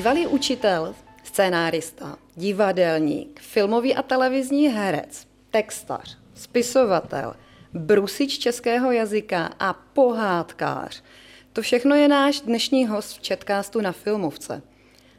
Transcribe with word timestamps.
Bývalý 0.00 0.26
učitel, 0.26 0.94
scénárista, 1.22 2.16
divadelník, 2.36 3.40
filmový 3.40 3.94
a 3.94 4.02
televizní 4.02 4.68
herec, 4.68 5.26
textař, 5.50 6.18
spisovatel, 6.34 7.34
brusič 7.72 8.38
českého 8.38 8.92
jazyka 8.92 9.50
a 9.58 9.72
pohádkář. 9.72 11.02
To 11.52 11.62
všechno 11.62 11.94
je 11.94 12.08
náš 12.08 12.40
dnešní 12.40 12.86
host 12.86 13.18
v 13.18 13.22
Četkástu 13.22 13.80
na 13.80 13.92
Filmovce. 13.92 14.62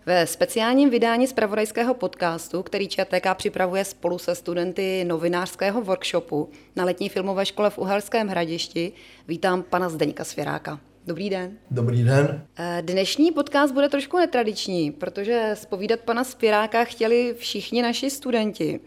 Ve 0.06 0.28
speciálním 0.28 0.90
vydání 0.90 1.28
z 1.28 1.34
pravodajského 1.34 1.94
podcastu, 1.94 2.64
který 2.64 2.88
ČTK 2.88 3.36
připravuje 3.36 3.86
spolu 3.86 4.20
se 4.20 4.36
studenty 4.36 5.04
novinářského 5.04 5.82
workshopu 5.82 6.50
na 6.76 6.86
letní 6.86 7.10
filmové 7.10 7.46
škole 7.46 7.70
v 7.70 7.78
Uherském 7.78 8.28
hradišti, 8.28 8.92
vítám 9.28 9.64
pana 9.64 9.90
Zdeňka 9.90 10.24
Svěráka. 10.24 10.80
Dobrý 11.06 11.30
den. 11.30 11.58
Dobrý 11.72 12.04
den. 12.04 12.46
Eh, 12.58 12.82
dnešní 12.86 13.32
podcast 13.32 13.74
bude 13.74 13.90
trošku 13.90 14.18
netradiční, 14.18 14.92
protože 14.92 15.52
spovídat 15.54 16.00
pana 16.00 16.24
Spiráka 16.24 16.84
chtěli 16.84 17.36
všichni 17.38 17.82
naši 17.82 18.10
studenti. 18.10 18.80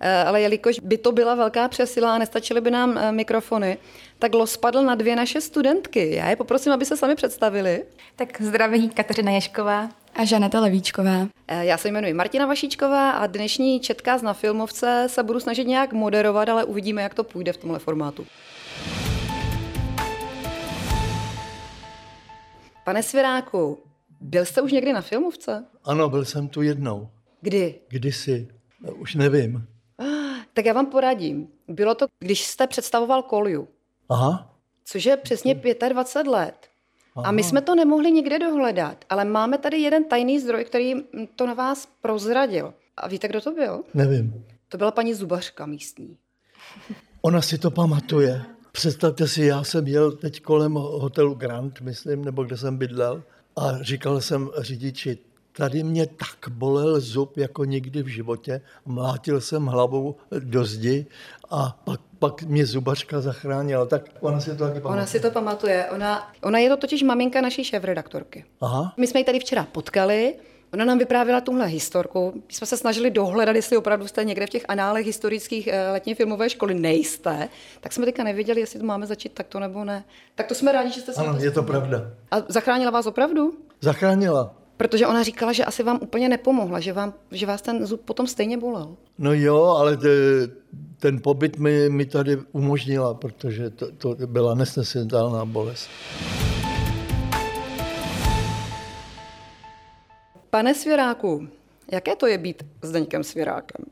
Eh, 0.00 0.24
ale 0.24 0.40
jelikož 0.40 0.78
by 0.78 0.98
to 0.98 1.12
byla 1.12 1.34
velká 1.34 1.68
přesila 1.68 2.14
a 2.14 2.18
nestačily 2.18 2.60
by 2.60 2.70
nám 2.70 2.98
eh, 2.98 3.12
mikrofony, 3.12 3.78
tak 4.18 4.34
los 4.34 4.56
padl 4.56 4.82
na 4.82 4.94
dvě 4.94 5.16
naše 5.16 5.40
studentky. 5.40 6.14
Já 6.14 6.30
je 6.30 6.36
poprosím, 6.36 6.72
aby 6.72 6.84
se 6.84 6.96
sami 6.96 7.14
představili. 7.14 7.84
Tak 8.16 8.40
zdraví 8.40 8.88
Kateřina 8.88 9.30
Ješková. 9.30 9.88
A 10.14 10.24
Žaneta 10.24 10.60
Levíčková. 10.60 11.28
Já 11.60 11.78
se 11.78 11.88
jmenuji 11.88 12.14
Martina 12.14 12.46
Vašíčková 12.46 13.10
a 13.10 13.26
dnešní 13.26 13.80
četka 13.80 14.18
na 14.22 14.32
Filmovce 14.32 15.04
se 15.06 15.22
budu 15.22 15.40
snažit 15.40 15.66
nějak 15.66 15.92
moderovat, 15.92 16.48
ale 16.48 16.64
uvidíme, 16.64 17.02
jak 17.02 17.14
to 17.14 17.24
půjde 17.24 17.52
v 17.52 17.56
tomhle 17.56 17.78
formátu. 17.78 18.26
Pane 22.84 23.02
Svěráku, 23.02 23.78
byl 24.20 24.44
jste 24.44 24.62
už 24.62 24.72
někdy 24.72 24.92
na 24.92 25.00
filmovce? 25.00 25.64
Ano, 25.84 26.08
byl 26.08 26.24
jsem 26.24 26.48
tu 26.48 26.62
jednou. 26.62 27.08
Kdy? 27.40 27.80
Kdysi. 27.88 28.48
Už 28.96 29.14
nevím. 29.14 29.66
Tak 30.54 30.64
já 30.66 30.72
vám 30.72 30.86
poradím. 30.86 31.48
Bylo 31.68 31.94
to, 31.94 32.06
když 32.18 32.46
jste 32.46 32.66
představoval 32.66 33.22
Kolju. 33.22 33.68
Aha. 34.08 34.56
Což 34.84 35.04
je 35.04 35.16
přesně 35.16 35.54
25 35.88 36.30
let. 36.30 36.68
Aha. 37.16 37.28
A 37.28 37.30
my 37.30 37.42
jsme 37.42 37.60
to 37.60 37.74
nemohli 37.74 38.12
nikde 38.12 38.38
dohledat, 38.38 39.04
ale 39.10 39.24
máme 39.24 39.58
tady 39.58 39.78
jeden 39.78 40.04
tajný 40.04 40.40
zdroj, 40.40 40.64
který 40.64 40.94
to 41.36 41.46
na 41.46 41.54
vás 41.54 41.88
prozradil. 42.00 42.74
A 42.96 43.08
víte, 43.08 43.28
kdo 43.28 43.40
to 43.40 43.52
byl? 43.52 43.84
Nevím. 43.94 44.44
To 44.68 44.78
byla 44.78 44.90
paní 44.90 45.14
Zubařka 45.14 45.66
místní. 45.66 46.16
Ona 47.22 47.42
si 47.42 47.58
to 47.58 47.70
pamatuje. 47.70 48.42
Představte 48.72 49.28
si, 49.28 49.44
já 49.44 49.64
jsem 49.64 49.86
jel 49.86 50.12
teď 50.12 50.42
kolem 50.42 50.74
hotelu 50.74 51.34
Grand, 51.34 51.80
myslím, 51.80 52.24
nebo 52.24 52.44
kde 52.44 52.56
jsem 52.56 52.76
bydlel, 52.76 53.22
a 53.56 53.82
říkal 53.82 54.20
jsem 54.20 54.50
řidiči, 54.58 55.18
tady 55.56 55.82
mě 55.82 56.06
tak 56.06 56.48
bolel 56.48 57.00
zub 57.00 57.36
jako 57.36 57.64
nikdy 57.64 58.02
v 58.02 58.06
životě. 58.06 58.60
Mlátil 58.86 59.40
jsem 59.40 59.66
hlavou 59.66 60.16
do 60.38 60.64
zdi 60.64 61.06
a 61.50 61.80
pak, 61.84 62.00
pak 62.18 62.42
mě 62.42 62.66
zubařka 62.66 63.20
zachránila. 63.20 63.86
Tak 63.86 64.02
ona 64.20 64.40
si 64.40 64.50
to 64.50 64.56
taky 64.56 64.80
pamatuje. 64.80 64.92
Ona 64.92 65.06
si 65.06 65.20
to 65.20 65.30
pamatuje. 65.30 65.86
Ona, 65.90 66.32
ona 66.42 66.58
je 66.58 66.68
to 66.68 66.76
totiž 66.76 67.02
maminka 67.02 67.40
naší 67.40 67.64
šéf-redaktorky. 67.64 68.44
Aha. 68.60 68.94
My 68.96 69.06
jsme 69.06 69.20
ji 69.20 69.24
tady 69.24 69.38
včera 69.38 69.66
potkali, 69.72 70.34
Ona 70.72 70.84
nám 70.84 70.98
vyprávěla 70.98 71.40
tuhle 71.40 71.66
historku. 71.66 72.32
My 72.34 72.54
jsme 72.54 72.66
se 72.66 72.76
snažili 72.76 73.10
dohledat, 73.10 73.56
jestli 73.56 73.76
opravdu 73.76 74.06
jste 74.06 74.24
někde 74.24 74.46
v 74.46 74.50
těch 74.50 74.64
análech 74.68 75.06
historických 75.06 75.66
eh, 75.66 75.90
letní 75.90 76.14
filmové 76.14 76.50
školy 76.50 76.74
nejste. 76.74 77.48
Tak 77.80 77.92
jsme 77.92 78.06
teďka 78.06 78.24
nevěděli, 78.24 78.60
jestli 78.60 78.78
to 78.78 78.86
máme 78.86 79.06
začít 79.06 79.32
takto 79.32 79.60
nebo 79.60 79.84
ne. 79.84 80.04
Tak 80.34 80.46
to 80.46 80.54
jsme 80.54 80.72
rádi, 80.72 80.90
že 80.90 81.00
jste 81.00 81.12
se 81.12 81.20
Ano, 81.20 81.38
je 81.38 81.50
to 81.50 81.62
pravda. 81.62 82.10
A 82.30 82.36
zachránila 82.48 82.90
vás 82.90 83.06
opravdu? 83.06 83.52
Zachránila. 83.80 84.54
Protože 84.76 85.06
ona 85.06 85.22
říkala, 85.22 85.52
že 85.52 85.64
asi 85.64 85.82
vám 85.82 85.98
úplně 86.02 86.28
nepomohla, 86.28 86.80
že, 86.80 86.92
vám, 86.92 87.14
že 87.30 87.46
vás 87.46 87.62
ten 87.62 87.86
zub 87.86 88.00
potom 88.04 88.26
stejně 88.26 88.58
bolel. 88.58 88.96
No 89.18 89.32
jo, 89.32 89.62
ale 89.64 89.96
te, 89.96 90.08
ten 90.98 91.20
pobyt 91.22 91.58
mi, 91.58 91.88
mi 91.88 92.04
tady 92.06 92.38
umožnila, 92.52 93.14
protože 93.14 93.70
to, 93.70 93.92
to 93.92 94.16
byla 94.26 94.54
nesnesitelná 94.54 95.44
bolest. 95.44 95.88
Pane 100.54 100.74
Svěráku, 100.74 101.48
jaké 101.92 102.16
to 102.16 102.26
je 102.26 102.38
být 102.38 102.62
Zdeňkem 102.82 103.24
Svěrákem? 103.24 103.84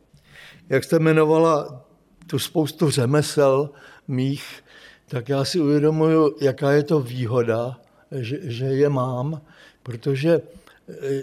Jak 0.68 0.84
jste 0.84 0.96
jmenovala 0.96 1.84
tu 2.26 2.38
spoustu 2.38 2.90
řemesel 2.90 3.70
mých, 4.08 4.64
tak 5.08 5.28
já 5.28 5.44
si 5.44 5.60
uvědomuju, 5.60 6.36
jaká 6.40 6.72
je 6.72 6.82
to 6.82 7.00
výhoda, 7.00 7.80
že, 8.12 8.38
že 8.42 8.64
je 8.64 8.88
mám, 8.88 9.40
protože 9.82 10.40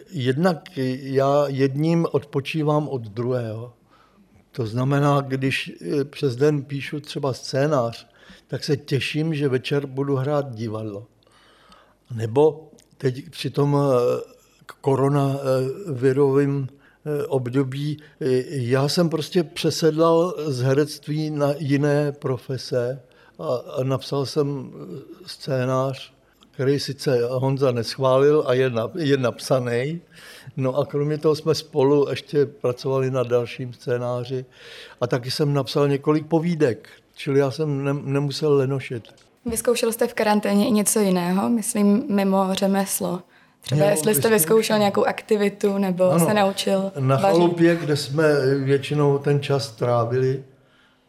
jednak 0.10 0.78
já 1.02 1.48
jedním 1.48 2.08
odpočívám 2.12 2.88
od 2.88 3.02
druhého. 3.02 3.74
To 4.52 4.66
znamená, 4.66 5.22
když 5.22 5.72
přes 6.04 6.36
den 6.36 6.64
píšu 6.64 7.00
třeba 7.00 7.34
scénář, 7.34 8.08
tak 8.48 8.64
se 8.64 8.78
těším, 8.78 9.34
že 9.34 9.48
večer 9.48 9.86
budu 9.86 10.16
hrát 10.16 10.56
divadlo. 10.56 11.08
Nebo 12.16 12.72
teď 12.98 13.30
při 13.30 13.50
tom 13.50 13.78
koronavirovém 14.82 16.68
období 17.28 17.98
já 18.50 18.88
jsem 18.88 19.10
prostě 19.10 19.44
přesedlal 19.44 20.36
z 20.38 20.62
herectví 20.62 21.30
na 21.30 21.54
jiné 21.58 22.12
profese 22.12 23.02
a 23.40 23.84
napsal 23.84 24.26
jsem 24.26 24.72
scénář 25.26 26.18
který 26.58 26.80
sice 26.80 27.20
Honza 27.30 27.72
neschválil 27.72 28.44
a 28.48 28.54
je, 28.54 28.70
na, 28.70 28.92
je 28.96 29.18
napsaný. 29.18 30.02
No 30.58 30.76
a 30.76 30.86
kromě 30.86 31.18
toho 31.18 31.36
jsme 31.36 31.56
spolu 31.56 32.10
ještě 32.10 32.46
pracovali 32.46 33.12
na 33.12 33.24
dalším 33.24 33.74
scénáři 33.74 34.46
a 35.02 35.08
taky 35.08 35.32
jsem 35.32 35.54
napsal 35.54 35.88
několik 35.88 36.28
povídek, 36.28 36.90
čili 37.16 37.40
já 37.40 37.52
jsem 37.52 37.84
ne, 37.84 37.94
nemusel 37.94 38.54
lenošit. 38.54 39.04
Vyzkoušel 39.46 39.92
jste 39.92 40.08
v 40.08 40.14
karanténě 40.14 40.68
i 40.68 40.72
něco 40.72 41.00
jiného, 41.00 41.50
myslím 41.50 42.04
mimo 42.10 42.48
řemeslo? 42.52 43.22
Třeba 43.68 43.86
jo, 43.86 43.90
jestli 43.90 44.16
jste 44.16 44.30
vyzkoušel 44.30 44.80
nějakou 44.80 45.06
aktivitu 45.06 45.78
nebo 45.78 46.12
ano, 46.12 46.26
se 46.26 46.34
naučil 46.34 46.92
Na 47.00 47.18
chalupě, 47.18 47.76
kde 47.76 47.96
jsme 47.96 48.56
většinou 48.56 49.18
ten 49.18 49.42
čas 49.42 49.72
trávili, 49.72 50.44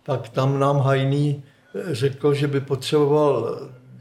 tak 0.03 0.29
tam 0.29 0.59
nám 0.59 0.79
Hajný 0.79 1.43
řekl, 1.91 2.35
že 2.35 2.47
by 2.47 2.61
potřeboval 2.61 3.61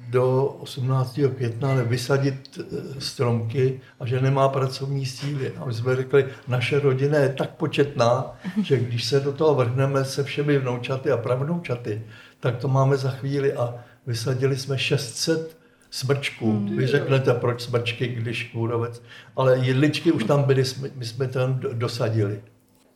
do 0.09 0.45
18. 0.59 1.19
května 1.35 1.73
vysadit 1.73 2.59
eh, 2.59 3.01
stromky 3.01 3.81
a 3.99 4.05
že 4.05 4.21
nemá 4.21 4.49
pracovní 4.49 5.05
síly. 5.05 5.53
A 5.57 5.65
my 5.65 5.73
jsme 5.73 5.95
řekli, 5.95 6.25
naše 6.47 6.79
rodina 6.79 7.17
je 7.17 7.29
tak 7.29 7.49
početná, 7.49 8.37
že 8.63 8.77
když 8.77 9.03
se 9.03 9.19
do 9.19 9.33
toho 9.33 9.55
vrhneme 9.55 10.05
se 10.05 10.23
všemi 10.23 10.57
vnoučaty 10.57 11.11
a 11.11 11.17
pravnoučaty, 11.17 12.01
tak 12.39 12.57
to 12.57 12.67
máme 12.67 12.97
za 12.97 13.11
chvíli 13.11 13.53
a 13.53 13.75
vysadili 14.07 14.57
jsme 14.57 14.77
600 14.77 15.57
smrčků. 15.89 16.51
Hmm. 16.51 16.77
Vy 16.77 16.87
řeknete, 16.87 17.33
proč 17.33 17.61
smrčky, 17.61 18.07
když 18.07 18.43
kůrovec. 18.43 19.01
Ale 19.35 19.57
jedličky 19.57 20.11
už 20.11 20.23
tam 20.23 20.43
byly, 20.43 20.63
my 20.95 21.05
jsme 21.05 21.27
tam 21.27 21.59
dosadili. 21.73 22.41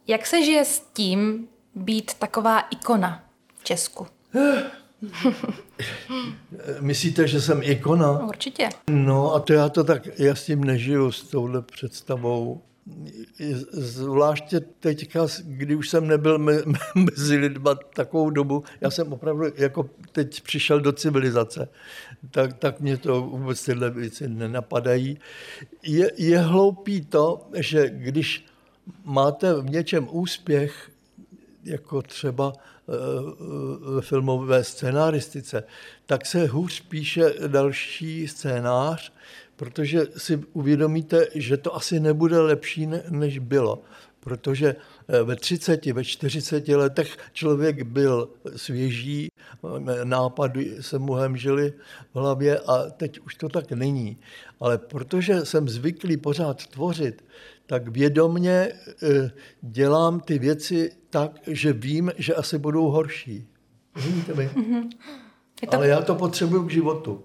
Jak 0.08 0.26
se 0.26 0.46
žije 0.46 0.66
s 0.66 0.80
tím 0.94 1.48
být 1.76 2.14
taková 2.14 2.60
ikona 2.60 3.24
v 3.56 3.64
Česku? 3.64 4.08
Myslíte, 6.80 7.28
že 7.28 7.42
jsem 7.42 7.62
ikona? 7.64 8.20
Určitě. 8.20 8.70
No 8.90 9.34
a 9.34 9.40
to 9.40 9.54
já 9.54 9.70
to 9.70 9.84
tak, 9.84 10.20
já 10.20 10.36
s 10.36 10.46
tím 10.46 10.64
nežiju, 10.64 11.12
s 11.12 11.24
touhle 11.24 11.62
představou. 11.62 12.62
Zvláště 13.72 14.60
teďka, 14.60 15.28
kdy 15.44 15.76
už 15.76 15.90
jsem 15.90 16.08
nebyl 16.08 16.38
mezi 16.96 17.38
lidma 17.38 17.76
takovou 17.76 18.30
dobu, 18.30 18.64
já 18.82 18.90
jsem 18.90 19.14
opravdu 19.14 19.46
jako 19.56 19.90
teď 20.12 20.42
přišel 20.42 20.80
do 20.80 20.92
civilizace, 20.92 21.70
tak, 22.32 22.58
tak 22.58 22.80
mě 22.80 22.98
to 22.98 23.22
vůbec 23.22 23.66
tyhle 23.66 23.90
věci 23.90 24.28
nenapadají. 24.28 25.20
Je, 25.84 26.12
je 26.18 26.40
hloupý 26.40 27.02
to, 27.02 27.50
že 27.56 27.90
když 27.90 28.46
máte 29.06 29.54
v 29.54 29.70
něčem 29.70 30.08
úspěch, 30.12 30.92
jako 31.64 32.02
třeba 32.02 32.54
ve 33.96 34.02
filmové 34.02 34.64
scénaristice, 34.64 35.64
tak 36.06 36.26
se 36.26 36.46
hůř 36.46 36.82
píše 36.82 37.34
další 37.48 38.28
scénář, 38.28 39.14
protože 39.62 40.08
si 40.18 40.38
uvědomíte, 40.54 41.28
že 41.36 41.58
to 41.58 41.76
asi 41.76 42.00
nebude 42.00 42.40
lepší, 42.40 42.90
než 43.10 43.40
bylo. 43.40 43.82
Protože 44.20 44.76
eh, 45.08 45.24
ve 45.24 45.36
30, 45.36 45.86
ve 45.86 46.04
40 46.04 46.68
letech 46.68 47.18
člověk 47.34 47.84
byl 47.84 48.30
svěží, 48.56 49.30
nápady 50.04 50.78
se 50.82 51.00
mu 51.00 51.14
hemžily 51.14 51.74
v 52.14 52.20
hlavě 52.20 52.60
a 52.60 52.90
teď 52.90 53.20
už 53.20 53.36
to 53.36 53.50
tak 53.50 53.72
není. 53.72 54.18
Ale 54.60 54.78
protože 54.78 55.46
jsem 55.46 55.70
zvyklý 55.70 56.18
pořád 56.18 56.66
tvořit, 56.68 57.26
tak 57.66 57.88
vědomně 57.88 58.70
eh, 59.04 59.32
dělám 59.62 60.20
ty 60.20 60.40
věci 60.40 60.92
tak, 61.10 61.32
že 61.48 61.74
vím, 61.74 62.12
že 62.18 62.36
asi 62.36 62.58
budou 62.58 62.90
horší. 62.90 63.48
Rozumíte 63.96 64.34
mi? 64.34 64.48
Mm-hmm. 64.48 64.90
To... 65.70 65.76
Ale 65.76 65.88
já 65.88 66.02
to 66.02 66.16
potřebuju 66.16 66.64
k 66.64 66.72
životu. 66.72 67.24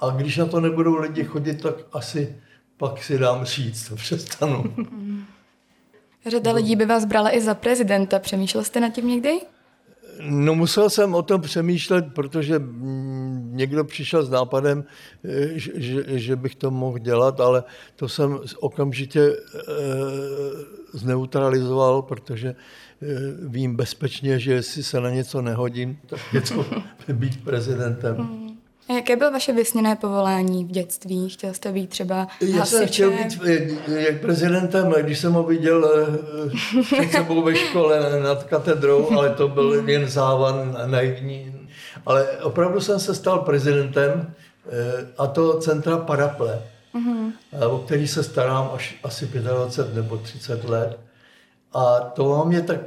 A 0.00 0.10
když 0.10 0.36
na 0.36 0.46
to 0.46 0.60
nebudou 0.60 0.96
lidi 0.96 1.24
chodit, 1.24 1.62
tak 1.62 1.74
asi 1.92 2.36
pak 2.76 3.02
si 3.02 3.18
dám 3.18 3.44
říct, 3.44 3.88
to 3.88 3.96
přestanu. 3.96 4.64
Řada 6.26 6.52
lidí 6.52 6.76
by 6.76 6.86
vás 6.86 7.04
brala 7.04 7.36
i 7.36 7.40
za 7.40 7.54
prezidenta. 7.54 8.18
Přemýšlel 8.18 8.64
jste 8.64 8.80
nad 8.80 8.88
tím 8.88 9.08
někdy? 9.08 9.40
No 10.20 10.54
musel 10.54 10.90
jsem 10.90 11.14
o 11.14 11.22
tom 11.22 11.40
přemýšlet, 11.40 12.04
protože 12.14 12.58
mm, 12.58 13.50
někdo 13.52 13.84
přišel 13.84 14.24
s 14.24 14.30
nápadem, 14.30 14.84
eh, 15.24 15.58
že, 15.58 15.72
že, 15.74 16.18
že 16.18 16.36
bych 16.36 16.54
to 16.54 16.70
mohl 16.70 16.98
dělat, 16.98 17.40
ale 17.40 17.64
to 17.96 18.08
jsem 18.08 18.38
okamžitě 18.58 19.20
e, 19.20 19.36
zneutralizoval, 20.92 22.02
protože 22.02 22.48
e, 22.48 22.54
vím 23.48 23.76
bezpečně, 23.76 24.38
že 24.38 24.52
jestli 24.52 24.82
se 24.82 25.00
na 25.00 25.10
něco 25.10 25.42
nehodím, 25.42 25.98
tak 26.06 26.20
je 26.32 26.40
to 26.40 26.66
být 27.12 27.44
prezidentem. 27.44 28.49
Hmm. 28.88 28.96
A 28.96 29.00
jaké 29.00 29.16
bylo 29.16 29.30
vaše 29.30 29.52
vysněné 29.52 29.96
povolání 29.96 30.64
v 30.64 30.70
dětství? 30.70 31.28
Chtěl 31.28 31.54
jste 31.54 31.72
být 31.72 31.90
třeba 31.90 32.28
Já 32.40 32.64
jsem 32.64 32.86
chtěl 32.86 33.10
být 33.10 33.40
jak 33.86 34.20
prezidentem, 34.20 34.94
když 35.02 35.18
jsem 35.18 35.32
ho 35.32 35.42
viděl 35.42 36.08
před 36.82 37.12
sebou 37.12 37.42
ve 37.42 37.56
škole 37.56 38.20
nad 38.22 38.44
katedrou, 38.44 39.10
ale 39.10 39.30
to 39.30 39.48
byl 39.48 39.88
jen 39.88 40.08
závan 40.08 40.78
naivní. 40.86 41.68
Ale 42.06 42.28
opravdu 42.28 42.80
jsem 42.80 43.00
se 43.00 43.14
stal 43.14 43.38
prezidentem 43.38 44.34
a 45.18 45.26
to 45.26 45.60
centra 45.60 45.98
Paraple, 45.98 46.62
mm-hmm. 46.94 47.32
o 47.70 47.78
který 47.78 48.08
se 48.08 48.22
starám 48.22 48.70
až 48.74 48.98
asi 49.02 49.26
25 49.26 49.94
nebo 49.94 50.16
30 50.16 50.64
let. 50.64 51.00
A 51.72 52.00
to 52.00 52.28
vám 52.28 52.52
je 52.52 52.62
tak 52.62 52.80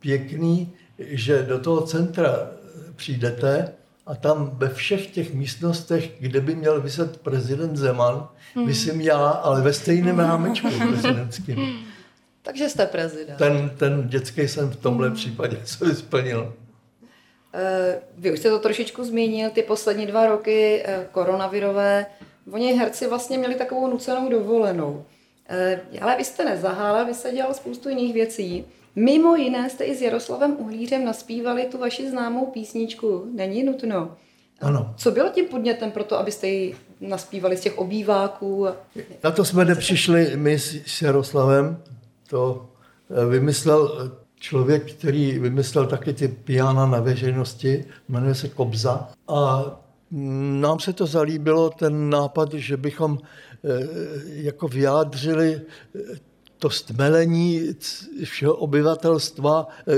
pěkný, 0.00 0.72
že 0.98 1.42
do 1.42 1.58
toho 1.58 1.80
centra 1.80 2.50
přijdete 2.96 3.72
a 4.10 4.14
tam 4.14 4.50
ve 4.52 4.68
všech 4.68 5.06
těch 5.06 5.34
místnostech, 5.34 6.10
kde 6.18 6.40
by 6.40 6.54
měl 6.54 6.80
vyset 6.80 7.16
prezident 7.16 7.76
Zeman, 7.76 8.28
hmm. 8.54 8.66
vysím 8.66 9.00
já, 9.00 9.28
ale 9.28 9.62
ve 9.62 9.72
stejném 9.72 10.18
rámečku 10.18 10.68
prezidentským. 10.88 11.86
Takže 12.42 12.68
jste 12.68 12.86
prezident. 12.86 13.36
Ten, 13.36 13.70
ten 13.76 14.08
dětský 14.08 14.48
jsem 14.48 14.70
v 14.70 14.76
tomhle 14.76 15.06
hmm. 15.06 15.16
případě 15.16 15.60
co 15.64 15.94
splnil. 15.94 16.54
Eh, 17.54 17.98
vy 18.18 18.32
už 18.32 18.38
jste 18.38 18.50
to 18.50 18.58
trošičku 18.58 19.04
zmínil, 19.04 19.50
ty 19.50 19.62
poslední 19.62 20.06
dva 20.06 20.26
roky 20.26 20.82
eh, 20.84 21.06
koronavirové, 21.12 22.06
oni 22.52 22.72
herci 22.72 23.06
vlastně 23.06 23.38
měli 23.38 23.54
takovou 23.54 23.86
nucenou 23.90 24.28
dovolenou. 24.28 25.04
Eh, 25.48 25.80
ale 26.00 26.16
vy 26.16 26.24
jste 26.24 26.44
nezahálel, 26.44 27.06
vy 27.06 27.14
jste 27.14 27.32
dělal 27.32 27.54
spoustu 27.54 27.88
jiných 27.88 28.14
věcí. 28.14 28.64
Mimo 29.00 29.36
jiné 29.36 29.70
jste 29.70 29.84
i 29.84 29.96
s 29.96 30.02
Jaroslavem 30.02 30.56
Uhlířem 30.58 31.04
naspívali 31.04 31.64
tu 31.64 31.78
vaši 31.78 32.10
známou 32.10 32.46
písničku 32.46 33.30
Není 33.34 33.62
nutno. 33.62 34.16
Ano. 34.60 34.94
Co 34.96 35.10
bylo 35.10 35.28
tím 35.28 35.44
podnětem 35.44 35.90
pro 35.90 36.04
to, 36.04 36.18
abyste 36.18 36.48
ji 36.48 36.76
naspívali 37.00 37.56
z 37.56 37.60
těch 37.60 37.78
obýváků? 37.78 38.66
Na 39.24 39.30
to 39.30 39.44
jsme 39.44 39.64
nepřišli 39.64 40.32
my 40.36 40.58
s 40.58 41.02
Jaroslavem. 41.02 41.82
To 42.28 42.68
eh, 43.10 43.26
vymyslel 43.26 43.92
eh, 43.92 44.10
člověk, 44.40 44.92
který 44.92 45.38
vymyslel 45.38 45.86
taky 45.86 46.12
ty 46.12 46.28
piana 46.28 46.86
na 46.86 47.00
veřejnosti, 47.00 47.84
jmenuje 48.08 48.34
se 48.34 48.48
Kobza. 48.48 49.08
A 49.28 49.64
nám 50.60 50.80
se 50.80 50.92
to 50.92 51.06
zalíbilo, 51.06 51.70
ten 51.70 52.10
nápad, 52.10 52.54
že 52.54 52.76
bychom 52.76 53.18
eh, 53.18 53.68
jako 54.26 54.68
vyjádřili 54.68 55.60
to 56.60 56.70
stmelení 56.70 57.74
všeho 58.24 58.54
obyvatelstva 58.54 59.66
eh, 59.88 59.94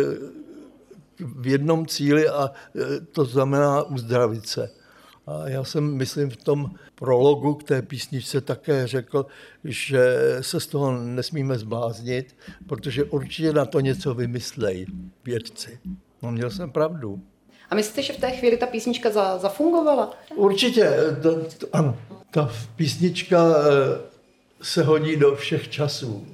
v 1.19 1.47
jednom 1.47 1.87
cíli 1.87 2.29
a 2.29 2.50
eh, 2.50 3.00
to 3.12 3.25
znamená 3.25 3.82
uzdravit 3.82 4.47
se. 4.47 4.70
A 5.26 5.49
já 5.49 5.64
jsem, 5.64 5.94
myslím, 5.94 6.31
v 6.31 6.37
tom 6.37 6.70
prologu 6.94 7.55
k 7.55 7.62
té 7.62 7.82
písničce 7.82 8.41
také 8.41 8.87
řekl, 8.87 9.26
že 9.64 10.17
se 10.41 10.61
z 10.61 10.67
toho 10.67 10.93
nesmíme 10.93 11.59
zbláznit, 11.59 12.37
protože 12.67 13.05
určitě 13.05 13.53
na 13.53 13.64
to 13.64 13.81
něco 13.81 14.14
vymyslejí 14.14 14.87
vědci. 15.25 15.79
No 16.23 16.32
měl 16.32 16.50
jsem 16.50 16.70
pravdu. 16.70 17.20
A 17.70 17.75
myslíte, 17.75 18.03
že 18.03 18.12
v 18.12 18.20
té 18.20 18.31
chvíli 18.31 18.56
ta 18.56 18.67
písnička 18.67 19.11
za, 19.11 19.38
zafungovala? 19.38 20.11
Určitě. 20.35 20.93
To, 21.23 21.44
to, 21.59 21.67
ano. 21.73 21.99
Ta 22.31 22.50
písnička 22.76 23.55
eh, 23.56 24.12
se 24.62 24.82
hodí 24.82 25.17
do 25.17 25.35
všech 25.35 25.69
časů. 25.69 26.26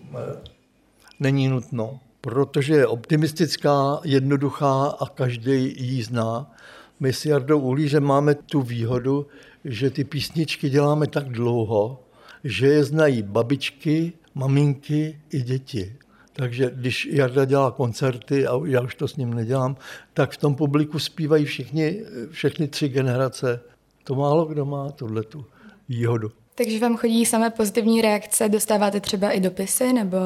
Není 1.20 1.48
nutno, 1.48 2.00
protože 2.20 2.74
je 2.74 2.86
optimistická, 2.86 4.00
jednoduchá 4.04 4.86
a 4.86 5.06
každý 5.06 5.74
ji 5.78 6.02
zná. 6.02 6.54
My 7.00 7.12
s 7.12 7.26
Jardou 7.26 7.60
Uhlířem 7.60 8.04
máme 8.04 8.34
tu 8.34 8.62
výhodu, 8.62 9.26
že 9.64 9.90
ty 9.90 10.04
písničky 10.04 10.70
děláme 10.70 11.06
tak 11.06 11.28
dlouho, 11.28 12.04
že 12.44 12.66
je 12.66 12.84
znají 12.84 13.22
babičky, 13.22 14.12
maminky 14.34 15.20
i 15.30 15.42
děti. 15.42 15.96
Takže 16.32 16.70
když 16.74 17.08
Jarda 17.12 17.44
dělá 17.44 17.70
koncerty, 17.70 18.46
a 18.46 18.60
já 18.64 18.80
už 18.80 18.94
to 18.94 19.08
s 19.08 19.16
ním 19.16 19.34
nedělám, 19.34 19.76
tak 20.14 20.30
v 20.32 20.36
tom 20.36 20.54
publiku 20.54 20.98
zpívají 20.98 21.44
všichni, 21.44 22.04
všechny 22.30 22.68
tři 22.68 22.88
generace. 22.88 23.60
To 24.04 24.14
málo 24.14 24.44
kdo 24.44 24.64
má 24.64 24.90
tuhle 24.90 25.22
tu 25.22 25.44
výhodu. 25.88 26.32
Takže 26.58 26.78
vám 26.78 26.96
chodí 26.96 27.26
samé 27.26 27.50
pozitivní 27.50 28.02
reakce, 28.02 28.48
dostáváte 28.48 29.00
třeba 29.00 29.30
i 29.30 29.40
dopisy 29.40 29.92
nebo 29.92 30.16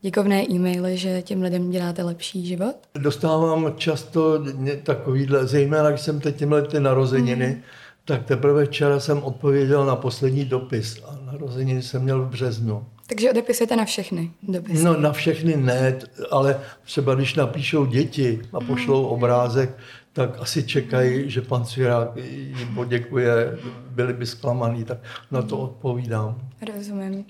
děkovné 0.00 0.44
e-maily, 0.50 0.96
že 0.96 1.22
těm 1.22 1.42
lidem 1.42 1.70
děláte 1.70 2.02
lepší 2.02 2.46
život? 2.46 2.74
Dostávám 2.94 3.74
často 3.76 4.44
takovýhle, 4.82 5.46
zejména 5.46 5.90
když 5.90 6.00
jsem 6.00 6.20
teď 6.20 6.36
těmhle 6.36 6.62
ty 6.62 6.80
narozeniny, 6.80 7.46
mm. 7.46 7.62
tak 8.04 8.24
teprve 8.24 8.66
včera 8.66 9.00
jsem 9.00 9.22
odpověděl 9.22 9.86
na 9.86 9.96
poslední 9.96 10.44
dopis 10.44 11.02
a 11.08 11.18
narozeniny 11.32 11.82
jsem 11.82 12.02
měl 12.02 12.22
v 12.22 12.28
březnu. 12.28 12.86
Takže 13.06 13.30
odepisujete 13.30 13.76
na 13.76 13.84
všechny 13.84 14.30
dopisy? 14.42 14.84
No 14.84 15.00
na 15.00 15.12
všechny 15.12 15.56
ne, 15.56 15.98
ale 16.30 16.60
třeba 16.84 17.14
když 17.14 17.34
napíšou 17.34 17.86
děti 17.86 18.42
a 18.52 18.60
pošlou 18.60 19.02
mm. 19.02 19.08
obrázek, 19.08 19.70
tak 20.12 20.30
asi 20.40 20.62
čekají, 20.62 21.30
že 21.30 21.42
pan 21.42 21.64
Cvirák 21.64 22.16
jim 22.16 22.74
poděkuje, 22.74 23.58
byli 23.90 24.12
by 24.12 24.26
zklamaný, 24.26 24.84
tak 24.84 24.98
na 25.30 25.42
to 25.42 25.58
odpovídám. 25.58 26.40
Rozumím. 26.76 27.24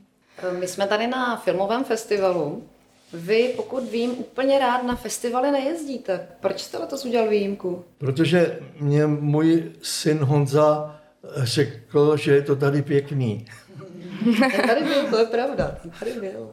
My 0.59 0.69
jsme 0.69 0.87
tady 0.87 1.07
na 1.07 1.37
filmovém 1.37 1.85
festivalu. 1.85 2.63
Vy, 3.13 3.53
pokud 3.57 3.91
vím, 3.91 4.11
úplně 4.11 4.59
rád 4.59 4.83
na 4.83 4.97
festivaly 4.97 5.51
nejezdíte. 5.51 6.29
Proč 6.41 6.61
jste 6.61 6.79
letos 6.79 7.05
udělal 7.05 7.29
výjimku? 7.29 7.85
Protože 7.99 8.59
mě 8.81 9.07
můj 9.07 9.73
syn 9.83 10.19
Honza 10.19 11.01
řekl, 11.37 12.17
že 12.17 12.35
je 12.35 12.43
to 12.43 12.57
tady 12.57 12.83
pěkný. 12.83 13.47
tady 14.67 14.85
byl, 14.85 15.11
to 15.11 15.19
je 15.19 15.27
pravda. 15.27 15.77
Tady 15.99 16.13
byl. 16.13 16.51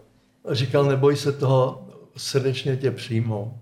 Říkal, 0.50 0.86
neboj 0.86 1.16
se 1.16 1.32
toho, 1.32 1.88
srdečně 2.18 2.78
tě 2.78 2.92
přijmou. 2.92 3.54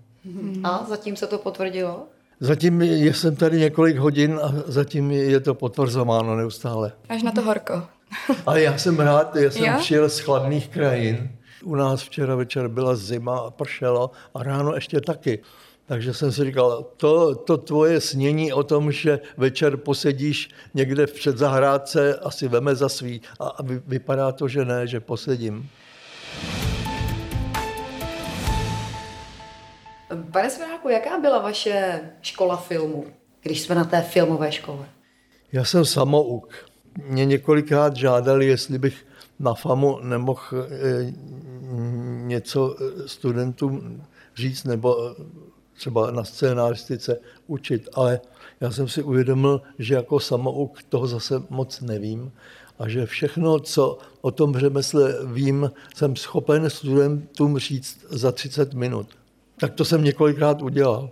A 0.64 0.84
zatím 0.88 1.16
se 1.16 1.26
to 1.26 1.38
potvrdilo? 1.38 2.06
Zatím 2.40 2.82
jsem 2.82 3.36
tady 3.36 3.60
několik 3.60 3.96
hodin 3.96 4.40
a 4.42 4.54
zatím 4.66 5.10
je 5.10 5.40
to 5.40 5.54
potvrzováno 5.54 6.36
neustále. 6.36 6.92
Až 7.08 7.22
na 7.22 7.32
to 7.32 7.42
horko. 7.42 7.82
Ale 8.46 8.62
já 8.62 8.78
jsem 8.78 9.00
rád, 9.00 9.36
já 9.36 9.50
jsem 9.50 9.64
jo? 9.64 9.74
přijel 9.78 10.08
z 10.08 10.18
chladných 10.18 10.68
krajin. 10.68 11.30
U 11.64 11.74
nás 11.74 12.02
včera 12.02 12.34
večer 12.34 12.68
byla 12.68 12.96
zima 12.96 13.38
a 13.38 13.50
pršelo 13.50 14.10
a 14.34 14.42
ráno 14.42 14.74
ještě 14.74 15.00
taky. 15.00 15.38
Takže 15.86 16.14
jsem 16.14 16.32
si 16.32 16.44
říkal, 16.44 16.86
to, 16.96 17.34
to 17.34 17.56
tvoje 17.56 18.00
snění 18.00 18.52
o 18.52 18.62
tom, 18.62 18.92
že 18.92 19.20
večer 19.36 19.76
posedíš 19.76 20.48
někde 20.74 21.06
v 21.06 21.12
předzahrádce, 21.12 22.14
asi 22.14 22.48
veme 22.48 22.74
za 22.74 22.88
svý. 22.88 23.20
A 23.40 23.56
vypadá 23.86 24.32
to, 24.32 24.48
že 24.48 24.64
ne, 24.64 24.86
že 24.86 25.00
posedím. 25.00 25.68
Pane 30.32 30.50
Svěráku, 30.50 30.88
jaká 30.88 31.18
byla 31.18 31.38
vaše 31.38 32.00
škola 32.22 32.56
filmu, 32.56 33.04
když 33.42 33.60
jsme 33.60 33.74
na 33.74 33.84
té 33.84 34.02
filmové 34.02 34.52
škole? 34.52 34.88
Já 35.52 35.64
jsem 35.64 35.84
samouk. 35.84 36.54
Mě 37.08 37.24
několikrát 37.24 37.96
žádali, 37.96 38.46
jestli 38.46 38.78
bych 38.78 39.06
na 39.38 39.54
FAMu 39.54 39.98
nemohl 40.02 40.40
eh, 40.52 41.12
něco 42.26 42.76
eh, 42.78 43.08
studentům 43.08 44.02
říct 44.36 44.64
nebo 44.64 45.10
eh, 45.10 45.14
třeba 45.74 46.10
na 46.10 46.24
scénáristice 46.24 47.18
učit, 47.46 47.88
ale 47.94 48.20
já 48.60 48.70
jsem 48.70 48.88
si 48.88 49.02
uvědomil, 49.02 49.62
že 49.78 49.94
jako 49.94 50.20
samouk 50.20 50.82
toho 50.82 51.06
zase 51.06 51.42
moc 51.50 51.80
nevím 51.80 52.32
a 52.78 52.88
že 52.88 53.06
všechno, 53.06 53.60
co 53.60 53.98
o 54.20 54.30
tom 54.30 54.58
řemesle 54.58 55.14
vím, 55.26 55.70
jsem 55.94 56.16
schopen 56.16 56.70
studentům 56.70 57.58
říct 57.58 58.06
za 58.10 58.32
30 58.32 58.74
minut. 58.74 59.08
Tak 59.60 59.74
to 59.74 59.84
jsem 59.84 60.04
několikrát 60.04 60.62
udělal. 60.62 61.10